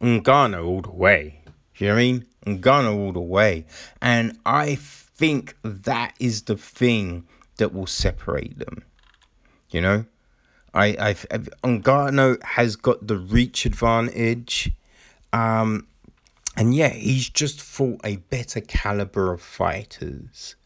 [0.00, 1.40] Ngannou all the way.
[1.76, 2.26] You know what I mean?
[2.46, 3.66] Ngannou all the way.
[4.00, 8.84] And I think that is the thing that will separate them.
[9.70, 10.04] You know?
[10.72, 11.26] I, I've,
[11.62, 14.70] I've has got the reach advantage.
[15.32, 15.86] Um,
[16.56, 20.56] and yeah, he's just fought a better caliber of fighters.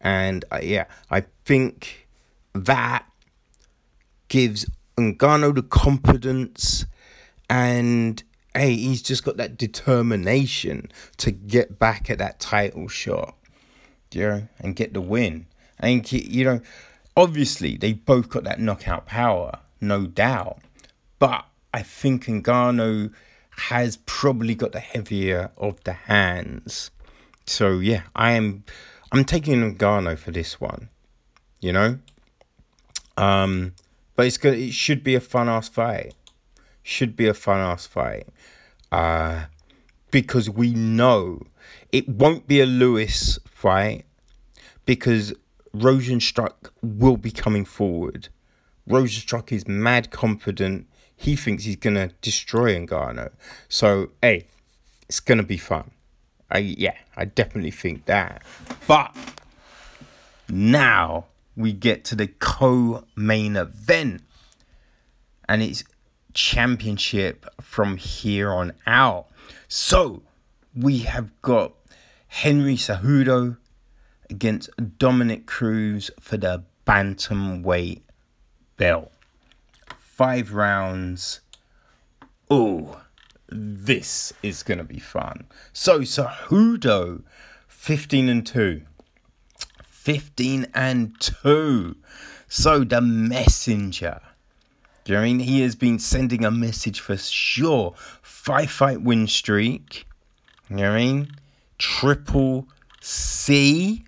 [0.00, 1.99] And uh, yeah, I think
[2.52, 3.06] that
[4.28, 6.86] gives Ngannou the confidence
[7.48, 8.22] and
[8.54, 13.36] hey, he's just got that determination to get back at that title shot,
[14.12, 15.46] yeah, and get the win.
[15.78, 16.60] And you know,
[17.16, 20.58] obviously they both got that knockout power, no doubt.
[21.18, 23.12] But I think Ngannou
[23.68, 26.90] has probably got the heavier of the hands.
[27.46, 28.64] So yeah, I am
[29.12, 30.88] I'm taking Ngannou for this one.
[31.60, 31.98] You know?
[33.16, 33.74] Um
[34.16, 36.14] but it's good it should be a fun ass fight.
[36.82, 38.26] Should be a fun ass fight.
[38.90, 39.44] Uh
[40.10, 41.42] because we know
[41.92, 44.04] it won't be a Lewis fight
[44.84, 45.32] because
[45.74, 48.28] Rozenstruik will be coming forward.
[48.88, 50.86] Rozenstruik is mad confident.
[51.16, 53.30] He thinks he's gonna destroy Ngannou.
[53.68, 54.46] So hey,
[55.08, 55.90] it's gonna be fun.
[56.50, 58.42] I yeah, I definitely think that.
[58.86, 59.14] But
[60.48, 61.26] now
[61.60, 64.22] we get to the co-main event,
[65.48, 65.84] and it's
[66.32, 69.28] championship from here on out.
[69.68, 70.22] So
[70.74, 71.72] we have got
[72.28, 73.56] Henry Cejudo
[74.28, 78.02] against Dominick Cruz for the bantamweight
[78.76, 79.12] belt.
[79.96, 81.40] Five rounds.
[82.48, 83.00] Oh,
[83.48, 85.46] this is gonna be fun.
[85.72, 87.22] So Cejudo,
[87.66, 88.82] fifteen and two.
[90.00, 91.94] 15 and 2.
[92.48, 94.22] So the messenger.
[95.04, 95.40] Do you mean?
[95.40, 97.92] He has been sending a message for sure.
[98.22, 100.06] Five fight win streak.
[100.70, 101.30] You know what I mean?
[101.76, 102.66] Triple
[103.02, 104.04] C.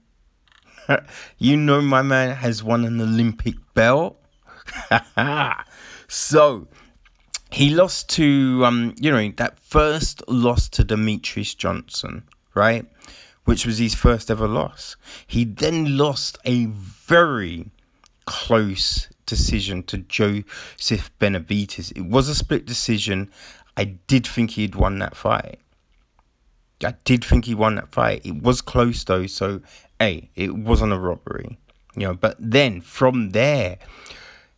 [1.39, 4.19] you know my man has won an Olympic belt.
[6.09, 6.69] so
[7.51, 12.23] he lost to um, you know, that first loss to Demetrious Johnson,
[12.55, 12.87] right?
[13.45, 14.97] Which was his first ever loss.
[15.27, 17.71] He then lost a very
[18.27, 21.91] close decision to Joseph Benavides.
[21.93, 23.31] It was a split decision.
[23.77, 25.59] I did think he'd won that fight.
[26.85, 28.25] I did think he won that fight.
[28.25, 29.61] It was close though, so
[29.99, 31.59] hey, it wasn't a robbery.
[31.97, 33.79] You know, but then from there,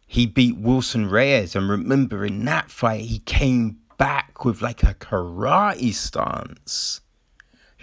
[0.07, 1.55] he beat Wilson Reis.
[1.57, 7.01] And remember, in that fight, he came back with like a karate stance.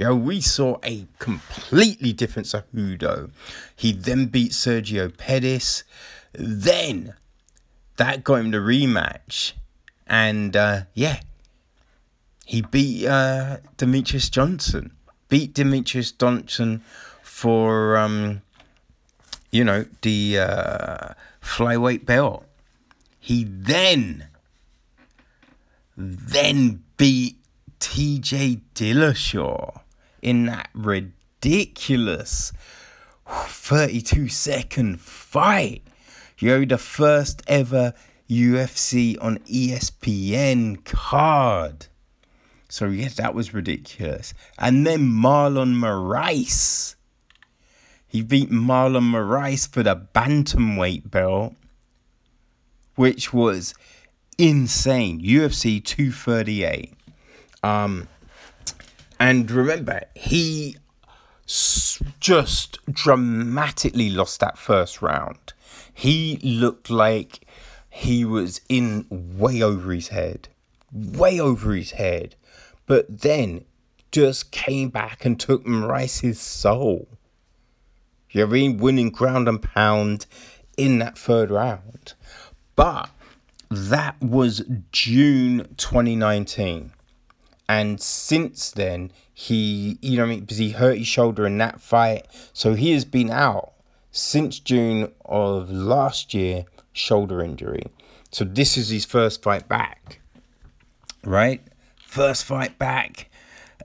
[0.01, 3.29] You know, we saw a completely different Cejudo.
[3.75, 5.83] He then beat Sergio Pettis.
[6.33, 7.13] Then
[7.97, 9.53] that got him the rematch.
[10.07, 11.19] And uh, yeah,
[12.47, 14.91] he beat uh, Demetrious Johnson.
[15.29, 16.81] Beat Demetrious Johnson
[17.21, 18.41] for, um,
[19.51, 22.43] you know, the uh, flyweight belt.
[23.19, 24.29] He then,
[25.95, 27.37] then beat
[27.79, 29.80] TJ Dillashaw
[30.21, 32.51] in that ridiculous
[33.27, 35.83] 32 second fight.
[36.39, 37.93] You know, the first ever
[38.29, 41.87] UFC on ESPN card.
[42.69, 44.33] So, yeah, that was ridiculous.
[44.57, 46.95] And then Marlon Moraes.
[48.07, 51.53] He beat Marlon Moraes for the bantamweight belt,
[52.95, 53.73] which was
[54.37, 55.21] insane.
[55.21, 56.93] UFC 238.
[57.63, 58.07] Um,
[59.21, 60.77] and remember, he
[62.19, 65.53] just dramatically lost that first round.
[65.93, 67.45] He looked like
[67.87, 70.47] he was in way over his head,
[70.91, 72.33] way over his head,
[72.87, 73.65] but then
[74.11, 77.07] just came back and took Rice's soul.
[78.31, 78.77] You know what I mean?
[78.77, 80.25] Winning ground and pound
[80.77, 82.13] in that third round.
[82.75, 83.11] But
[83.69, 86.93] that was June 2019.
[87.71, 90.39] And since then, he, you know I mean?
[90.41, 92.27] Because he hurt his shoulder in that fight.
[92.51, 93.71] So he has been out
[94.11, 97.83] since June of last year, shoulder injury.
[98.29, 100.19] So this is his first fight back.
[101.23, 101.61] Right?
[102.05, 103.29] First fight back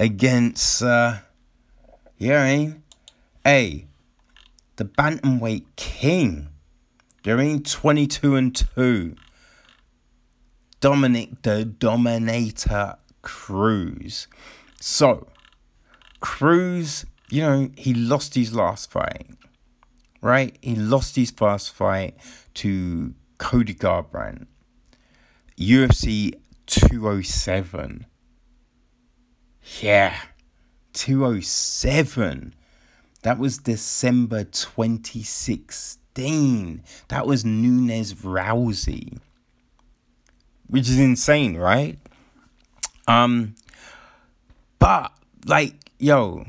[0.01, 1.19] against, uh,
[2.19, 2.83] you know what I mean?
[3.45, 3.87] Hey,
[4.75, 6.49] the Bantamweight King.
[7.25, 7.63] Mean?
[7.63, 9.15] 22 and 2.
[10.81, 12.97] Dominic the Dominator
[13.27, 14.29] Cruz.
[14.81, 15.27] So,
[16.21, 19.27] Cruz, you know, he lost his last fight,
[20.23, 20.57] right?
[20.63, 22.15] He lost his first fight
[22.55, 24.47] to Cody Garbrandt.
[25.59, 26.35] UFC
[26.67, 28.07] 207.
[29.83, 30.15] Yeah,
[30.93, 32.55] 207.
[33.23, 36.85] That was December 2016.
[37.09, 39.19] That was Nunes Rousey.
[40.69, 41.99] Which is insane, right?
[43.07, 43.55] Um
[44.79, 45.13] but
[45.47, 46.47] like yo,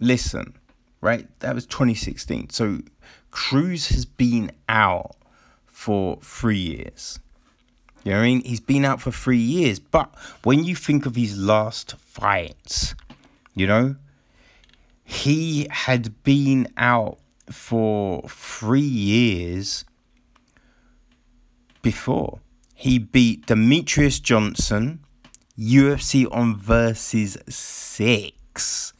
[0.00, 0.54] listen,
[1.00, 1.28] right?
[1.40, 2.50] That was 2016.
[2.50, 2.80] So
[3.30, 5.16] Cruz has been out
[5.66, 7.18] for 3 years.
[8.04, 8.44] You know what I mean?
[8.44, 10.14] He's been out for 3 years, but
[10.44, 12.94] when you think of his last fights,
[13.54, 13.96] you know,
[15.04, 17.18] he had been out
[17.50, 19.84] for three years
[21.82, 22.40] before.
[22.74, 25.03] He beat Demetrious Johnson,
[25.58, 28.92] UFC on versus six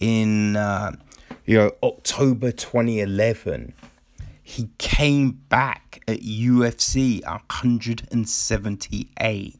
[0.00, 0.92] in uh,
[1.44, 3.74] you know October 2011.
[4.42, 9.56] He came back at UFC 178.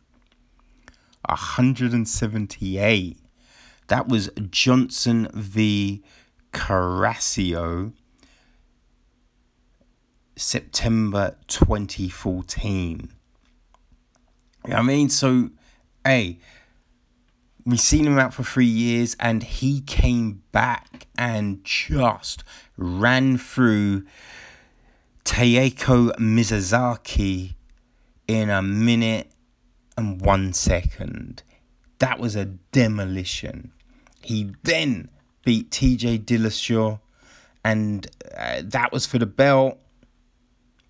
[1.28, 3.18] 178.
[3.88, 6.02] That was Johnson v.
[6.52, 7.92] Cariaso,
[10.36, 13.12] September 2014.
[14.64, 15.10] You know what I mean?
[15.10, 15.50] So,
[16.08, 16.38] hey,
[17.66, 22.42] we've seen him out for three years and he came back and just
[22.78, 24.06] ran through
[25.26, 27.56] Takeya Mizugaki
[28.26, 29.30] in a minute
[29.98, 31.42] and one second.
[31.98, 33.72] That was a demolition.
[34.22, 35.10] He then
[35.44, 37.00] beat TJ Dillashaw,
[37.64, 39.76] and uh, that was for the belt.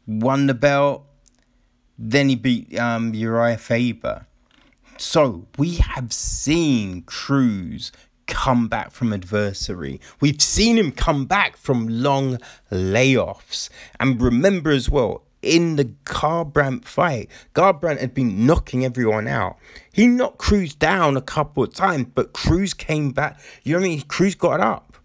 [0.06, 1.04] Won the belt.
[1.98, 4.27] Then he beat um, Urijah Faber.
[4.98, 7.92] So we have seen Cruz
[8.26, 10.00] come back from adversary.
[10.20, 12.38] We've seen him come back from long
[12.72, 13.70] layoffs.
[14.00, 19.56] And remember as well, in the Garbrandt fight, Garbrandt had been knocking everyone out.
[19.92, 23.40] He knocked Cruz down a couple of times, but Cruz came back.
[23.62, 24.00] You know what I mean?
[24.02, 24.96] Cruz got up.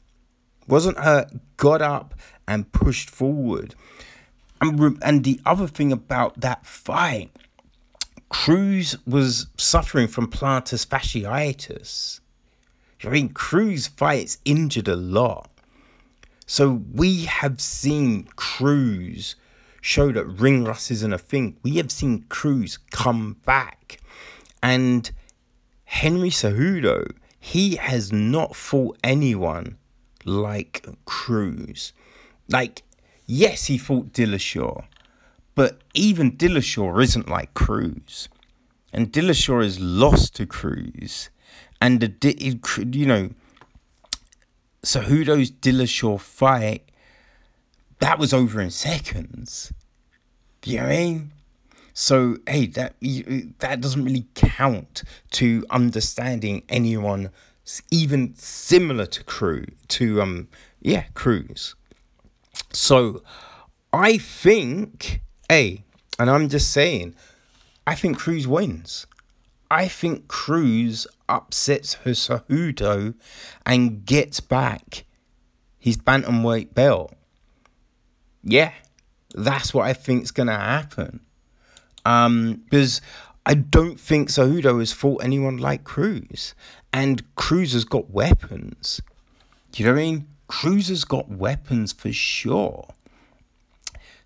[0.68, 2.16] Wasn't hurt, got up
[2.48, 3.76] and pushed forward.
[4.60, 7.30] And, and the other thing about that fight,
[8.34, 12.20] Cruz was suffering from plantar fasciitis.
[13.04, 15.52] I mean, Cruz fights injured a lot.
[16.48, 19.36] So we have seen Cruz
[19.82, 21.58] show that ring rust isn't a thing.
[21.62, 24.00] We have seen Cruz come back.
[24.64, 25.12] And
[25.86, 29.78] Henry Cejudo, he has not fought anyone
[30.26, 31.94] like Cruz.
[32.50, 32.82] Like,
[33.28, 34.86] yes, he fought Dillashaw,
[35.56, 38.30] but even Dillashaw isn't like Cruz.
[38.92, 41.30] And Dillashaw is lost to Cruz.
[41.82, 43.30] And, the, you know,
[44.84, 46.90] Cejudo's Dillashaw fight,
[48.00, 49.72] that was over in seconds.
[50.66, 51.32] You know what I mean?
[51.94, 52.96] So hey, that
[53.60, 57.30] that doesn't really count to understanding anyone
[57.92, 60.48] even similar to Crew to um
[60.82, 61.76] yeah Cruz.
[62.72, 63.22] So
[63.92, 65.22] I think
[65.54, 65.84] hey,
[66.18, 67.14] and I'm just saying,
[67.86, 69.06] I think Cruz wins.
[69.70, 73.14] I think Cruz upsets Cejudo
[73.64, 75.06] and gets back
[75.78, 77.14] his bantamweight belt.
[78.44, 78.72] Yeah,
[79.36, 81.20] that's what I think's gonna happen.
[82.04, 83.00] Um, because
[83.46, 86.56] I don't think Cejudo has fought anyone like Cruz,
[86.92, 89.02] and Cruz has got weapons.
[89.72, 90.28] Do you know what I mean?
[90.48, 92.88] Cruz has got weapons for sure.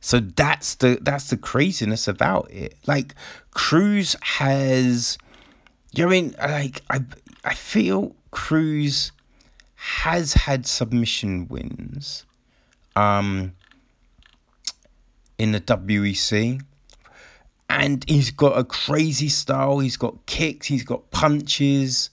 [0.08, 2.78] So that's the that's the craziness about it.
[2.88, 3.14] Like
[3.52, 5.18] Cruz has
[5.92, 7.02] you know I mean like I
[7.44, 9.12] I feel Cruz
[9.76, 12.24] has had submission wins
[12.96, 13.52] um
[15.38, 16.62] in the WEC
[17.70, 22.12] and he's got a crazy style, he's got kicks, he's got punches.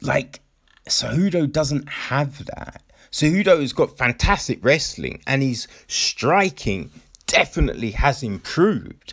[0.00, 0.42] Like
[0.88, 2.84] Cejudo doesn't have that.
[3.12, 6.90] Cejudo has got fantastic wrestling and his striking
[7.26, 9.12] definitely has improved.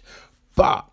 [0.56, 0.86] But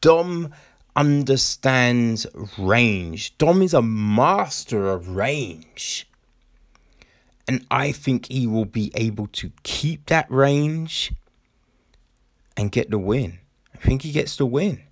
[0.00, 0.54] Dom
[0.96, 2.26] understands
[2.56, 3.36] range.
[3.38, 6.06] Dom is a master of range.
[7.46, 11.12] And I think he will be able to keep that range
[12.56, 13.38] and get the win.
[13.74, 14.82] I think he gets the win.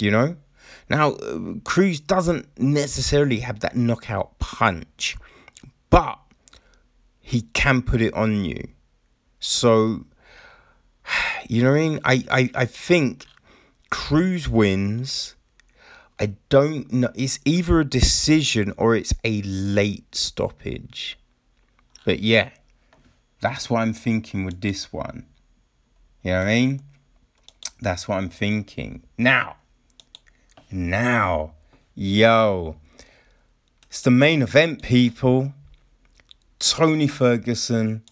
[0.00, 0.36] You know?
[0.88, 5.16] Now, uh, Cruz doesn't necessarily have that knockout punch,
[5.90, 6.18] but
[7.28, 8.68] he can put it on you.
[9.38, 10.06] So,
[11.46, 12.00] you know what I mean?
[12.02, 13.26] I, I, I think
[13.90, 15.34] Cruz wins.
[16.18, 17.10] I don't know.
[17.14, 21.18] It's either a decision or it's a late stoppage.
[22.06, 22.48] But yeah,
[23.42, 25.26] that's what I'm thinking with this one.
[26.22, 26.82] You know what I mean?
[27.82, 29.02] That's what I'm thinking.
[29.18, 29.56] Now,
[30.70, 31.52] now,
[31.94, 32.76] yo,
[33.86, 35.52] it's the main event, people.
[36.58, 38.02] Tony Ferguson,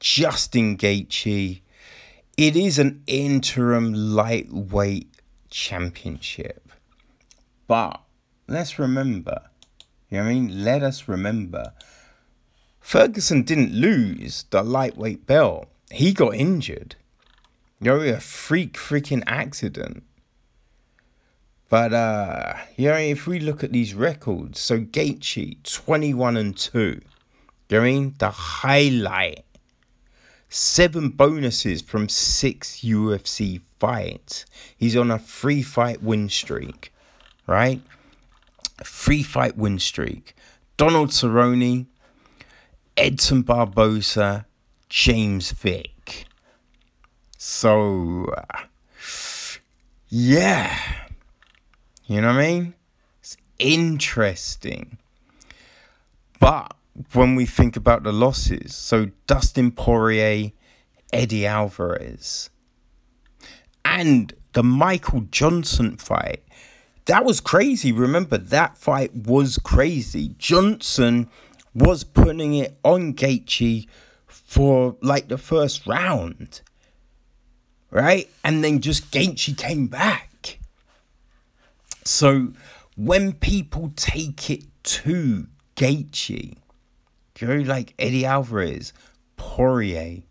[0.00, 1.62] Justin Gaethje.
[2.36, 5.08] It is an interim lightweight
[5.50, 6.70] championship.
[7.66, 8.00] But
[8.46, 9.42] let's remember,
[10.10, 10.64] you know what I mean?
[10.64, 11.72] Let us remember.
[12.80, 15.68] Ferguson didn't lose the lightweight belt.
[15.90, 16.96] He got injured.
[17.80, 20.02] You know, a freak freaking accident.
[21.68, 27.00] But uh you know, if we look at these records, so Gaethje 21 and 2.
[27.70, 28.14] Mean?
[28.18, 29.44] The highlight.
[30.48, 34.44] Seven bonuses from six UFC fights.
[34.76, 36.92] He's on a three fight win streak.
[37.46, 37.80] Right?
[38.82, 40.34] Three fight win streak.
[40.76, 41.86] Donald Cerrone,
[42.96, 44.46] Edson Barbosa,
[44.88, 46.26] James Vick.
[47.38, 48.34] So,
[50.08, 50.76] yeah.
[52.06, 52.74] You know what I mean?
[53.20, 54.98] It's interesting.
[56.40, 56.74] But
[57.12, 60.52] when we think about the losses, so Dustin Poirier,
[61.12, 62.50] Eddie Alvarez,
[63.84, 66.42] and the Michael Johnson fight,
[67.06, 67.92] that was crazy.
[67.92, 70.34] Remember, that fight was crazy.
[70.38, 71.28] Johnson
[71.74, 73.86] was putting it on Gaethje
[74.26, 76.60] for like the first round,
[77.90, 78.28] right?
[78.44, 80.58] And then just Gaethje came back.
[82.04, 82.52] So
[82.96, 85.46] when people take it to
[85.76, 86.56] Gaethje,
[87.40, 88.92] go like Eddie Alvarez,
[89.36, 90.22] Poirier,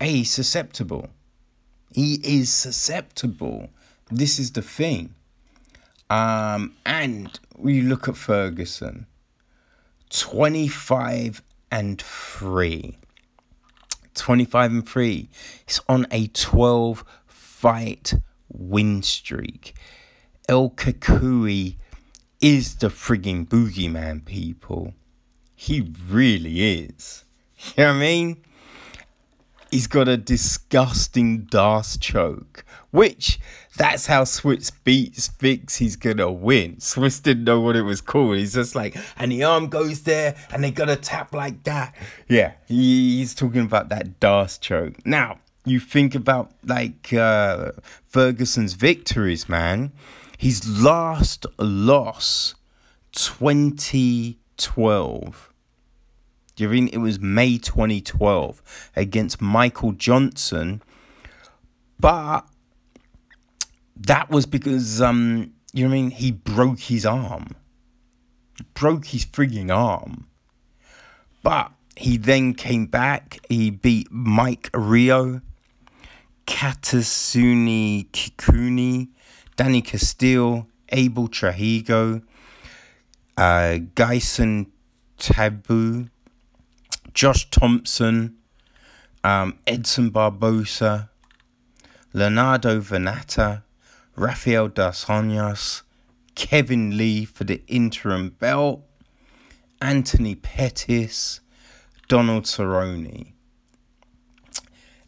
[0.00, 1.10] hey, he's susceptible.
[1.92, 3.70] He is susceptible.
[4.10, 5.14] This is the thing.
[6.08, 9.06] Um, and we look at Ferguson
[10.10, 12.96] 25 and 3.
[14.14, 15.28] 25 and 3.
[15.66, 18.14] He's on a 12 fight
[18.48, 19.74] win streak.
[20.48, 21.76] El Cucuy
[22.40, 24.94] is the frigging boogeyman, people.
[25.56, 27.24] He really is.
[27.76, 28.36] You know what I mean?
[29.70, 33.40] He's got a disgusting D'Arce choke, which
[33.76, 36.76] that's how Swizz Beatz thinks he's gonna win.
[36.76, 38.36] Swizz didn't know what it was called.
[38.36, 41.96] He's just like, and the arm goes there, and they gotta tap like that.
[42.28, 45.04] Yeah, he's talking about that D'Arce choke.
[45.04, 47.72] Now, you think about like uh,
[48.08, 49.92] Ferguson's victories, man.
[50.38, 52.54] His last loss,
[54.56, 55.52] 2012.
[56.54, 60.82] Do you mean it was May 2012 against Michael Johnson?
[62.00, 62.46] But
[63.96, 67.48] that was because um you know what I mean he broke his arm.
[68.72, 70.26] Broke his frigging arm.
[71.42, 75.42] But he then came back, he beat Mike Rio,
[76.46, 79.08] Katsunori Kikuno,
[79.56, 82.22] Danny Castillo, Abel Trujillo,
[83.36, 83.78] uh,
[85.18, 86.08] Tibau,
[87.14, 88.36] Josh Thompson,
[89.24, 91.08] um, Edson Barbosa,
[92.12, 93.62] Leonardo Vannata,
[94.14, 95.82] Rafael dos Anjos,
[96.34, 98.82] Kevin Lee for the interim belt,
[99.80, 101.40] Anthony Pettis,
[102.08, 103.32] Donald Cerrone.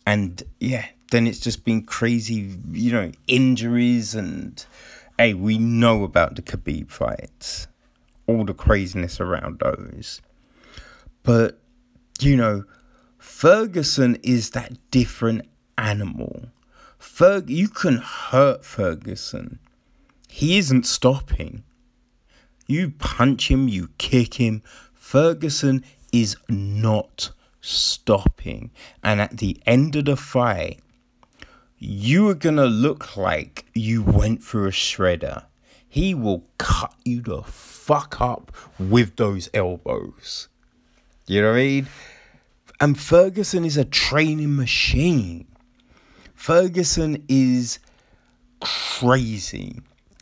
[0.07, 4.65] And yeah, then it's just been crazy, you know, injuries and
[5.19, 7.67] hey, we know about the Khabib fights,
[8.29, 10.21] all the craziness around those.
[11.25, 11.59] But,
[12.21, 12.65] you know,
[13.19, 16.51] Ferguson is that different animal.
[17.01, 19.59] Ferg, you can hurt Ferguson.
[20.29, 21.65] He isn't stopping.
[22.67, 24.63] You punch him, you kick him.
[24.93, 28.71] Ferguson is not stopping.
[29.03, 30.81] And at the end of the fight,
[31.79, 35.45] you are gonna look like you went through a shredder.
[35.89, 37.43] He will cut you the
[37.89, 40.49] fuck up with those elbows.
[41.27, 41.89] You know what I mean?
[42.81, 45.47] And Ferguson is a training machine.
[46.35, 47.79] Ferguson is
[48.61, 49.81] crazy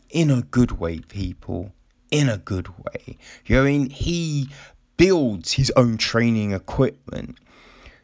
[0.09, 1.73] in a good way, people.
[2.09, 3.17] In a good way.
[3.45, 3.89] You know what I mean?
[3.89, 4.49] He
[4.95, 7.37] builds his own training equipment.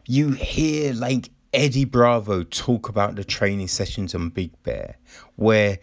[0.05, 4.97] You hear like Eddie Bravo talk about the training sessions on Big Bear,
[5.37, 5.79] where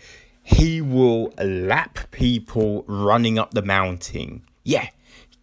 [0.51, 4.43] he will lap people running up the mountain.
[4.65, 4.89] Yeah,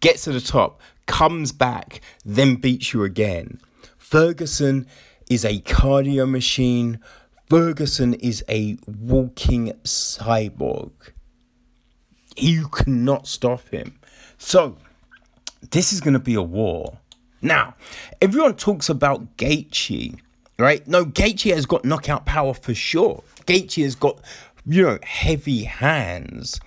[0.00, 3.58] gets to the top, comes back, then beats you again.
[3.96, 4.86] Ferguson
[5.30, 7.00] is a cardio machine.
[7.48, 10.92] Ferguson is a walking cyborg.
[12.36, 13.98] You cannot stop him.
[14.36, 14.76] So,
[15.70, 16.98] this is going to be a war.
[17.40, 17.74] Now,
[18.20, 20.20] everyone talks about Gaethje,
[20.58, 20.86] right?
[20.86, 23.22] No, Gaethje has got knockout power for sure.
[23.46, 24.20] Gaethje has got,
[24.68, 26.60] you know, heavy hands.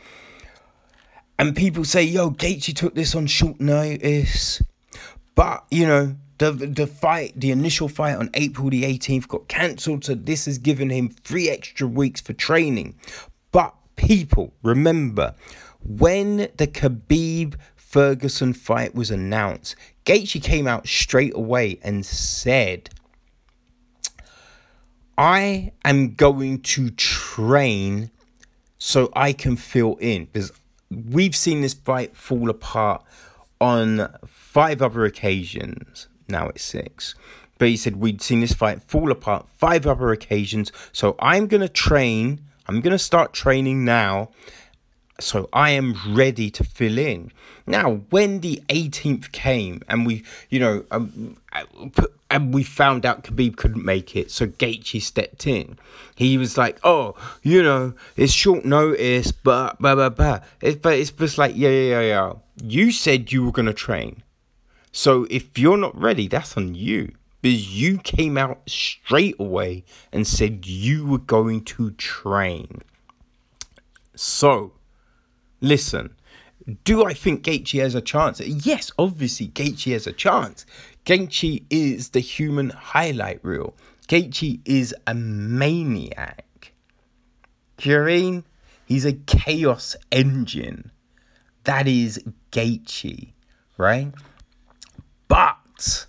[1.38, 4.62] And people say, yo, Gaethje took this on short notice.
[5.36, 10.04] But, you know, the, the fight, the initial fight on April the 18th got cancelled.
[10.06, 12.95] So this has given him three extra weeks for training.
[13.52, 15.36] But people, remember,
[15.84, 19.76] when the Khabib Ferguson fight was announced,
[20.06, 22.89] Gaethje came out straight away and said,
[25.18, 28.12] I am going to train
[28.78, 30.51] so I can fill in because
[30.89, 33.03] we've seen this fight fall apart
[33.59, 36.07] on five other occasions.
[36.28, 37.16] Now it's six.
[37.57, 40.72] But he said we'd seen this fight fall apart five other occasions.
[40.91, 42.41] So I'm going to train.
[42.68, 44.32] I'm going to start training now
[45.22, 47.32] so I am ready to fill in.
[47.68, 51.38] Now, when the 18th came and we, you know, um,
[52.30, 55.78] and we found out Khabib couldn't make it, so Gaethje stepped in.
[56.16, 61.12] He was like, "Oh, you know, it's short notice, but blah blah blah." But it's
[61.12, 62.34] just like, yeah, yeah, yeah, yeah.
[62.64, 64.24] You said you were gonna train,
[64.91, 67.14] so if you're not ready, that's on you.
[67.41, 69.84] Because you came out straight away
[70.14, 72.84] and said you were going to train.
[74.16, 74.74] So,
[75.59, 76.14] listen,
[76.84, 78.39] do I think Gaethje has a chance?
[78.39, 80.66] Yes, obviously Gaethje has a chance.
[81.05, 83.74] Gaethje is the human highlight reel.
[84.07, 86.74] Gaethje is a maniac.
[87.78, 88.43] Do?
[88.86, 90.91] He's a chaos engine.
[91.64, 93.32] That is Gaethje,
[93.78, 94.14] right?
[95.28, 96.05] But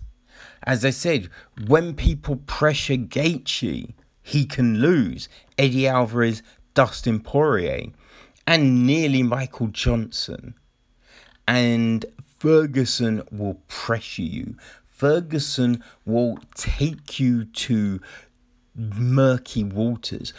[0.65, 1.29] as I said,
[1.67, 5.29] when people pressure Gaethje, he can lose.
[5.57, 6.43] Eddie Alvarez,
[6.75, 7.93] Dustin Poirier
[8.47, 10.55] and nearly Michael Johnson.
[11.47, 12.05] And
[12.39, 14.57] Ferguson will pressure you.
[14.87, 18.01] Ferguson will take you to
[18.75, 20.33] murky waters.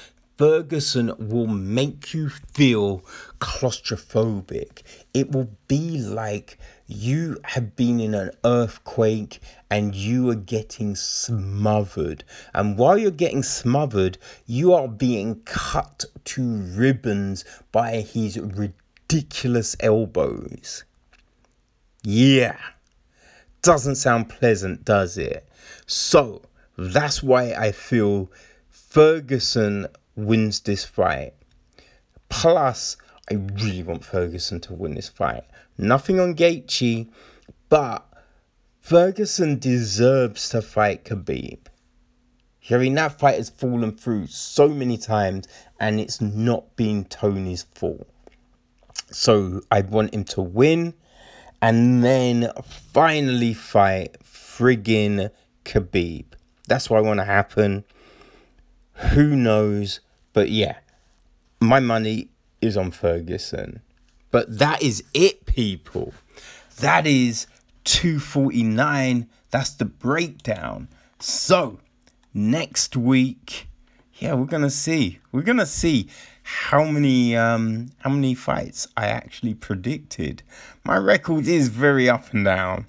[0.43, 2.99] Ferguson will make you feel
[3.39, 4.81] claustrophobic.
[5.13, 9.39] It will be like you have been in an earthquake
[9.71, 12.25] and you are getting smothered.
[12.53, 20.83] And while you're getting smothered, you are being cut to ribbons by his ridiculous elbows.
[22.03, 22.57] Yeah.
[23.61, 25.47] Doesn't sound pleasant, does it?
[25.85, 26.41] So,
[26.77, 28.29] that's why I feel
[28.69, 31.33] Ferguson wins this fight.
[32.29, 32.97] Plus,
[33.31, 35.43] I really want Ferguson to win this fight.
[35.77, 37.09] Nothing on Gaethje,
[37.69, 38.05] but
[38.79, 41.59] Ferguson deserves to fight Khabib.
[42.69, 45.47] I mean, that fight has fallen through so many times,
[45.79, 48.07] and it's not been Tony's fault.
[49.11, 50.93] So I want him to win,
[51.61, 55.29] and then finally fight friggin'
[55.65, 56.25] Khabib.
[56.67, 57.83] That's what I want to happen.
[58.93, 59.99] Who knows?
[60.33, 60.77] But yeah,
[61.59, 62.29] my money
[62.61, 63.81] is on Ferguson.
[64.31, 66.13] But that is it, people.
[66.79, 67.47] That is
[67.83, 69.29] 249.
[69.51, 70.87] That's the breakdown.
[71.19, 71.79] So,
[72.33, 73.67] next week,
[74.15, 75.19] yeah, we're gonna see.
[75.31, 76.09] We're gonna see
[76.43, 80.43] how many um how many fights I actually predicted.
[80.83, 82.87] My record is very up and down.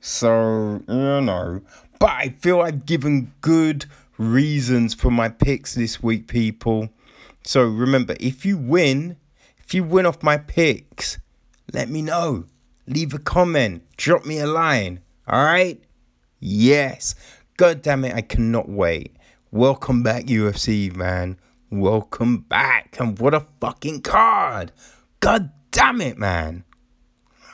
[0.00, 1.62] So, you know.
[1.98, 3.86] But I feel I've given good
[4.18, 6.88] reasons for my picks this week, people.
[7.44, 9.16] So remember, if you win,
[9.58, 11.18] if you win off my picks,
[11.72, 12.44] let me know.
[12.86, 15.00] Leave a comment, drop me a line.
[15.26, 15.82] All right?
[16.40, 17.14] Yes.
[17.56, 19.16] God damn it, I cannot wait.
[19.50, 21.38] Welcome back, UFC, man.
[21.70, 22.96] Welcome back.
[22.98, 24.72] And what a fucking card.
[25.20, 26.64] God damn it, man.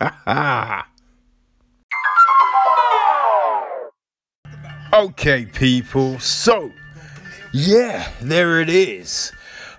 [0.01, 0.90] Ha ha.
[4.93, 6.19] Okay, people.
[6.19, 6.73] So,
[7.53, 9.31] yeah, there it is.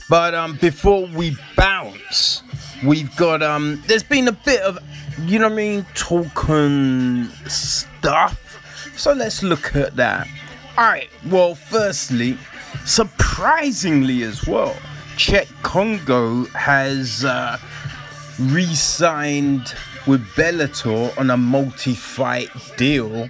[0.10, 2.44] But um, before we bounce,
[2.86, 4.80] we've got um, there's been a bit of,
[5.26, 8.94] you know what I mean, talking stuff.
[8.96, 10.30] So let's look at that.
[10.78, 11.10] All right.
[11.30, 12.38] Well, firstly,
[12.86, 14.76] surprisingly as well,
[15.18, 17.58] Cheick Kongo has uh,
[18.40, 19.76] re-signed
[20.08, 23.28] with Bellator on a multi-fight deal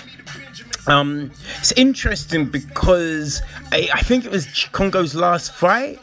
[0.88, 6.00] um, it's interesting because I, I think it was Kongo's last fight.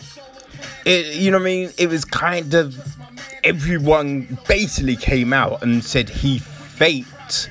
[0.84, 1.70] It, you know what I mean?
[1.78, 2.76] It was kind of
[3.44, 7.50] everyone basically came out and said he faked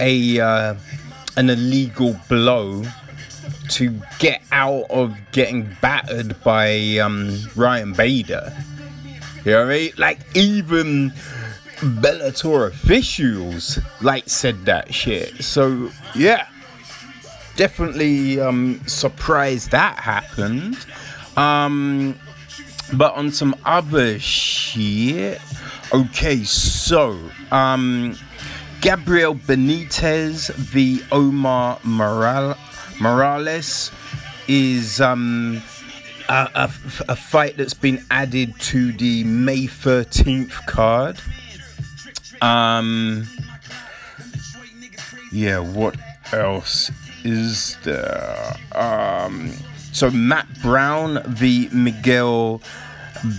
[0.00, 0.74] a uh,
[1.36, 2.84] an illegal blow
[3.70, 8.56] to get out of getting battered by um, Ryan Bader.
[9.44, 9.92] You know what I mean?
[9.98, 11.10] Like even
[11.78, 15.42] Bellator officials like said that shit.
[15.42, 16.46] So yeah
[17.58, 20.78] definitely um, surprised that happened.
[21.36, 22.18] Um,
[22.94, 25.40] but on some other shit,
[25.92, 27.18] okay, so
[27.50, 28.16] um,
[28.80, 32.56] Gabriel Benitez v Omar Moral-
[33.00, 33.90] Morales
[34.46, 35.60] is um,
[36.28, 36.72] a, a,
[37.08, 41.20] a fight that's been added to the May 13th card.
[42.40, 43.26] Um,
[45.32, 45.96] yeah, what
[46.32, 46.92] else
[47.28, 47.76] is?
[48.72, 49.52] Um,
[49.92, 52.62] so Matt Brown v Miguel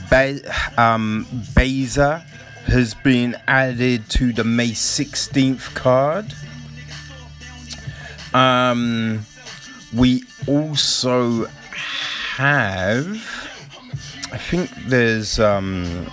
[0.09, 0.41] Be-
[0.77, 1.25] um,
[1.55, 2.25] Baeza
[2.65, 6.33] has been added to the May 16th card.
[8.33, 9.25] Um,
[9.93, 11.45] we also
[12.35, 13.07] have,
[14.31, 16.11] I think there's um,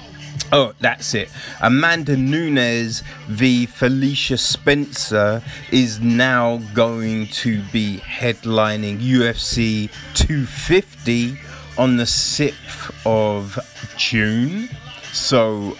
[0.53, 1.28] Oh, that's it.
[1.61, 5.42] Amanda Nunes v Felicia Spencer
[5.72, 11.36] is now going to be headlining UFC 250
[11.76, 13.59] on the 6th of
[13.97, 14.68] June.
[15.12, 15.76] So,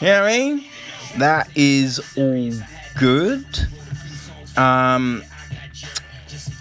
[0.00, 0.64] you know what I mean?
[1.18, 2.52] That is all
[2.98, 3.44] good.
[4.56, 5.22] Um,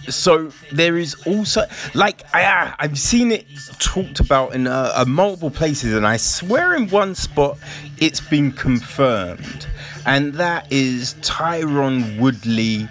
[0.10, 3.45] so there is also like I, I've seen it
[3.80, 7.57] talked about in uh, uh, multiple places, and I swear in one spot
[7.97, 9.68] it's been confirmed,
[10.05, 12.88] and that is Tyron Woodley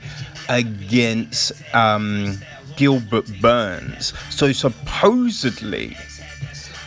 [0.48, 2.38] against um,
[2.76, 4.12] Gilbert Burns.
[4.30, 5.96] So supposedly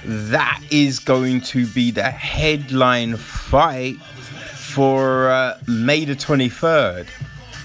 [0.04, 7.08] that is going to be the headline fight for uh, May the 23rd.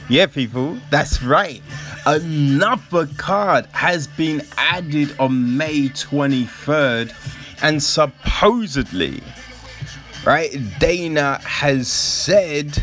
[0.08, 1.62] Yeah, people, that's right.
[2.06, 7.12] Another card has been added on May 23rd,
[7.64, 9.24] and supposedly,
[10.24, 12.80] right, Dana has said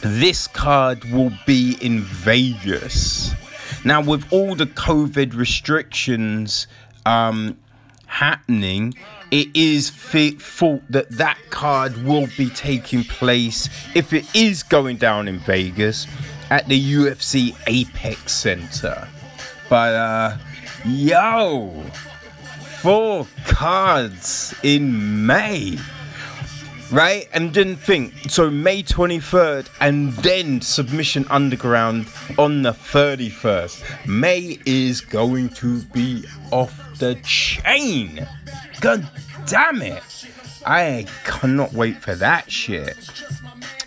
[0.00, 3.34] this card will be in Vegas.
[3.84, 6.68] Now, with all the COVID restrictions
[7.06, 7.58] um,
[8.06, 8.94] happening,
[9.32, 15.26] it is thought that that card will be taking place if it is going down
[15.26, 16.06] in Vegas
[16.50, 19.08] at the UFC Apex Center.
[19.68, 20.36] But uh
[20.84, 21.70] yo,
[22.80, 25.78] four cards in May.
[26.90, 27.28] Right?
[27.32, 28.30] And didn't think.
[28.30, 34.08] So May 23rd and then Submission Underground on the 31st.
[34.08, 38.26] May is going to be off the chain.
[38.80, 39.08] God
[39.46, 40.02] damn it.
[40.66, 42.96] I cannot wait for that shit.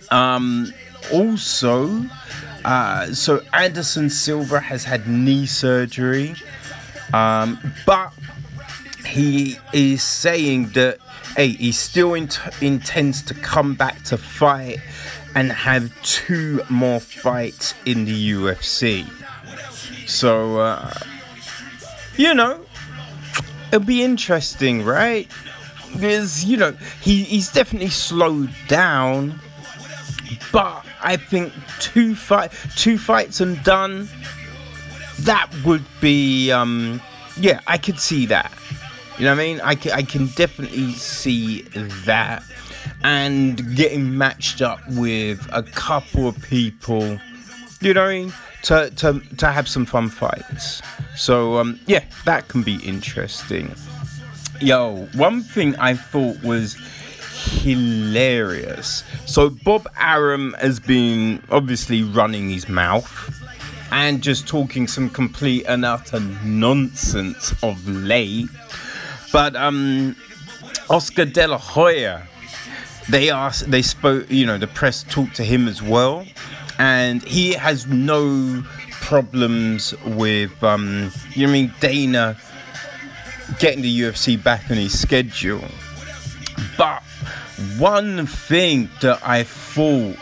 [0.09, 0.73] Um
[1.11, 2.05] also
[2.65, 6.35] uh, so Anderson Silva has had knee surgery,
[7.14, 8.14] um, but
[9.06, 10.99] he is saying that
[11.35, 14.80] hey, he still int- intends to come back to fight
[15.35, 19.07] and have two more fights in the UFC.
[20.07, 20.94] So, uh,
[22.18, 22.64] you know,
[23.72, 25.27] it'll be interesting, right?
[25.91, 26.72] Because you know
[27.02, 29.40] he, he's definitely slowed down,
[30.52, 34.07] but I think two fight two fights and done.
[35.19, 37.01] That would be um
[37.38, 38.51] yeah, I could see that.
[39.17, 39.61] You know what I mean?
[39.61, 41.61] I can, I can definitely see
[42.05, 42.43] that
[43.03, 47.19] and getting matched up with a couple of people.
[47.81, 48.34] You know what I mean?
[48.63, 50.81] To, to, to have some fun fights.
[51.15, 53.75] So, um, yeah, that can be interesting.
[54.61, 56.77] Yo, one thing I thought was
[57.43, 59.03] hilarious.
[59.25, 63.39] So Bob Arum has been obviously running his mouth
[63.91, 68.49] and just talking some complete and utter nonsense of late.
[69.31, 70.15] But um,
[70.89, 72.27] Oscar De La Hoya,
[73.09, 76.25] they asked, they spoke, you know, the press talked to him as well,
[76.79, 82.37] and he has no problems with, um, you know, I mean, Dana
[83.59, 85.63] getting the UFC back on his schedule.
[86.77, 87.03] But
[87.77, 90.18] one thing that I thought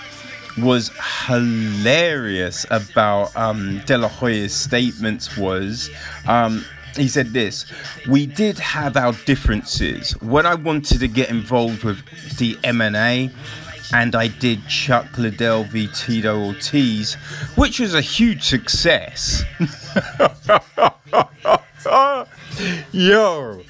[0.58, 0.92] was
[1.28, 5.90] hilarious about um, De La Hoya's statements was
[6.28, 6.66] um,
[6.96, 7.66] he said this
[8.10, 10.12] we did have our differences.
[10.22, 12.04] When i wanted to get involved with
[12.38, 13.32] the MMA
[13.94, 17.16] and i did chuck liddell v tito ortiz
[17.56, 19.44] which was a huge success.
[22.92, 23.62] Yo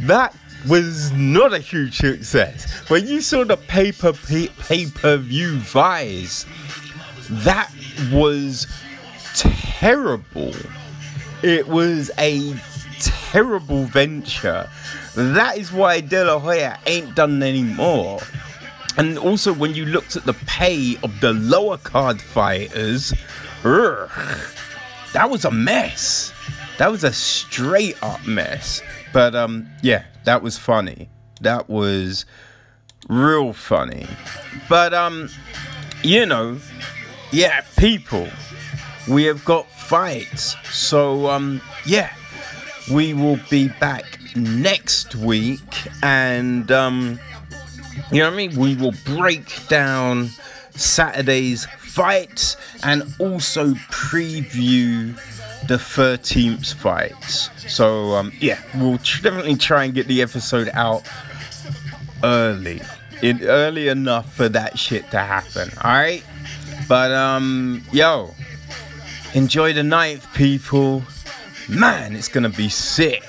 [0.00, 0.34] that
[0.66, 6.46] was not a huge success when you saw the paper pay per view vies
[7.30, 7.70] that
[8.12, 8.66] was
[9.34, 10.52] terrible
[11.42, 12.52] it was a
[13.00, 14.68] terrible venture.
[15.14, 18.20] That is why De La Hoya ain't done anymore.
[18.96, 23.14] And also, when you looked at the pay of the lower card fighters,
[23.62, 26.32] that was a mess.
[26.78, 28.82] That was a straight up mess.
[29.18, 31.10] But um, yeah, that was funny.
[31.40, 32.24] That was
[33.08, 34.06] real funny.
[34.68, 35.28] But um,
[36.04, 36.60] you know,
[37.32, 38.28] yeah, people,
[39.08, 40.54] we have got fights.
[40.72, 42.14] So um, yeah,
[42.92, 47.18] we will be back next week, and um,
[48.12, 48.54] you know what I mean.
[48.56, 50.28] We will break down
[50.76, 55.18] Saturday's fights and also preview
[55.68, 57.50] the 13th fights.
[57.72, 61.08] So um, yeah, we'll definitely try and get the episode out
[62.24, 62.80] early,
[63.22, 65.70] in early enough for that shit to happen.
[65.84, 66.24] All right,
[66.88, 68.34] but um, yo,
[69.34, 71.02] enjoy the night, people.
[71.68, 73.24] Man, it's gonna be sick.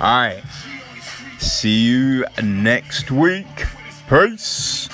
[0.00, 0.42] All right,
[1.38, 3.64] see you next week.
[4.06, 4.88] Peace.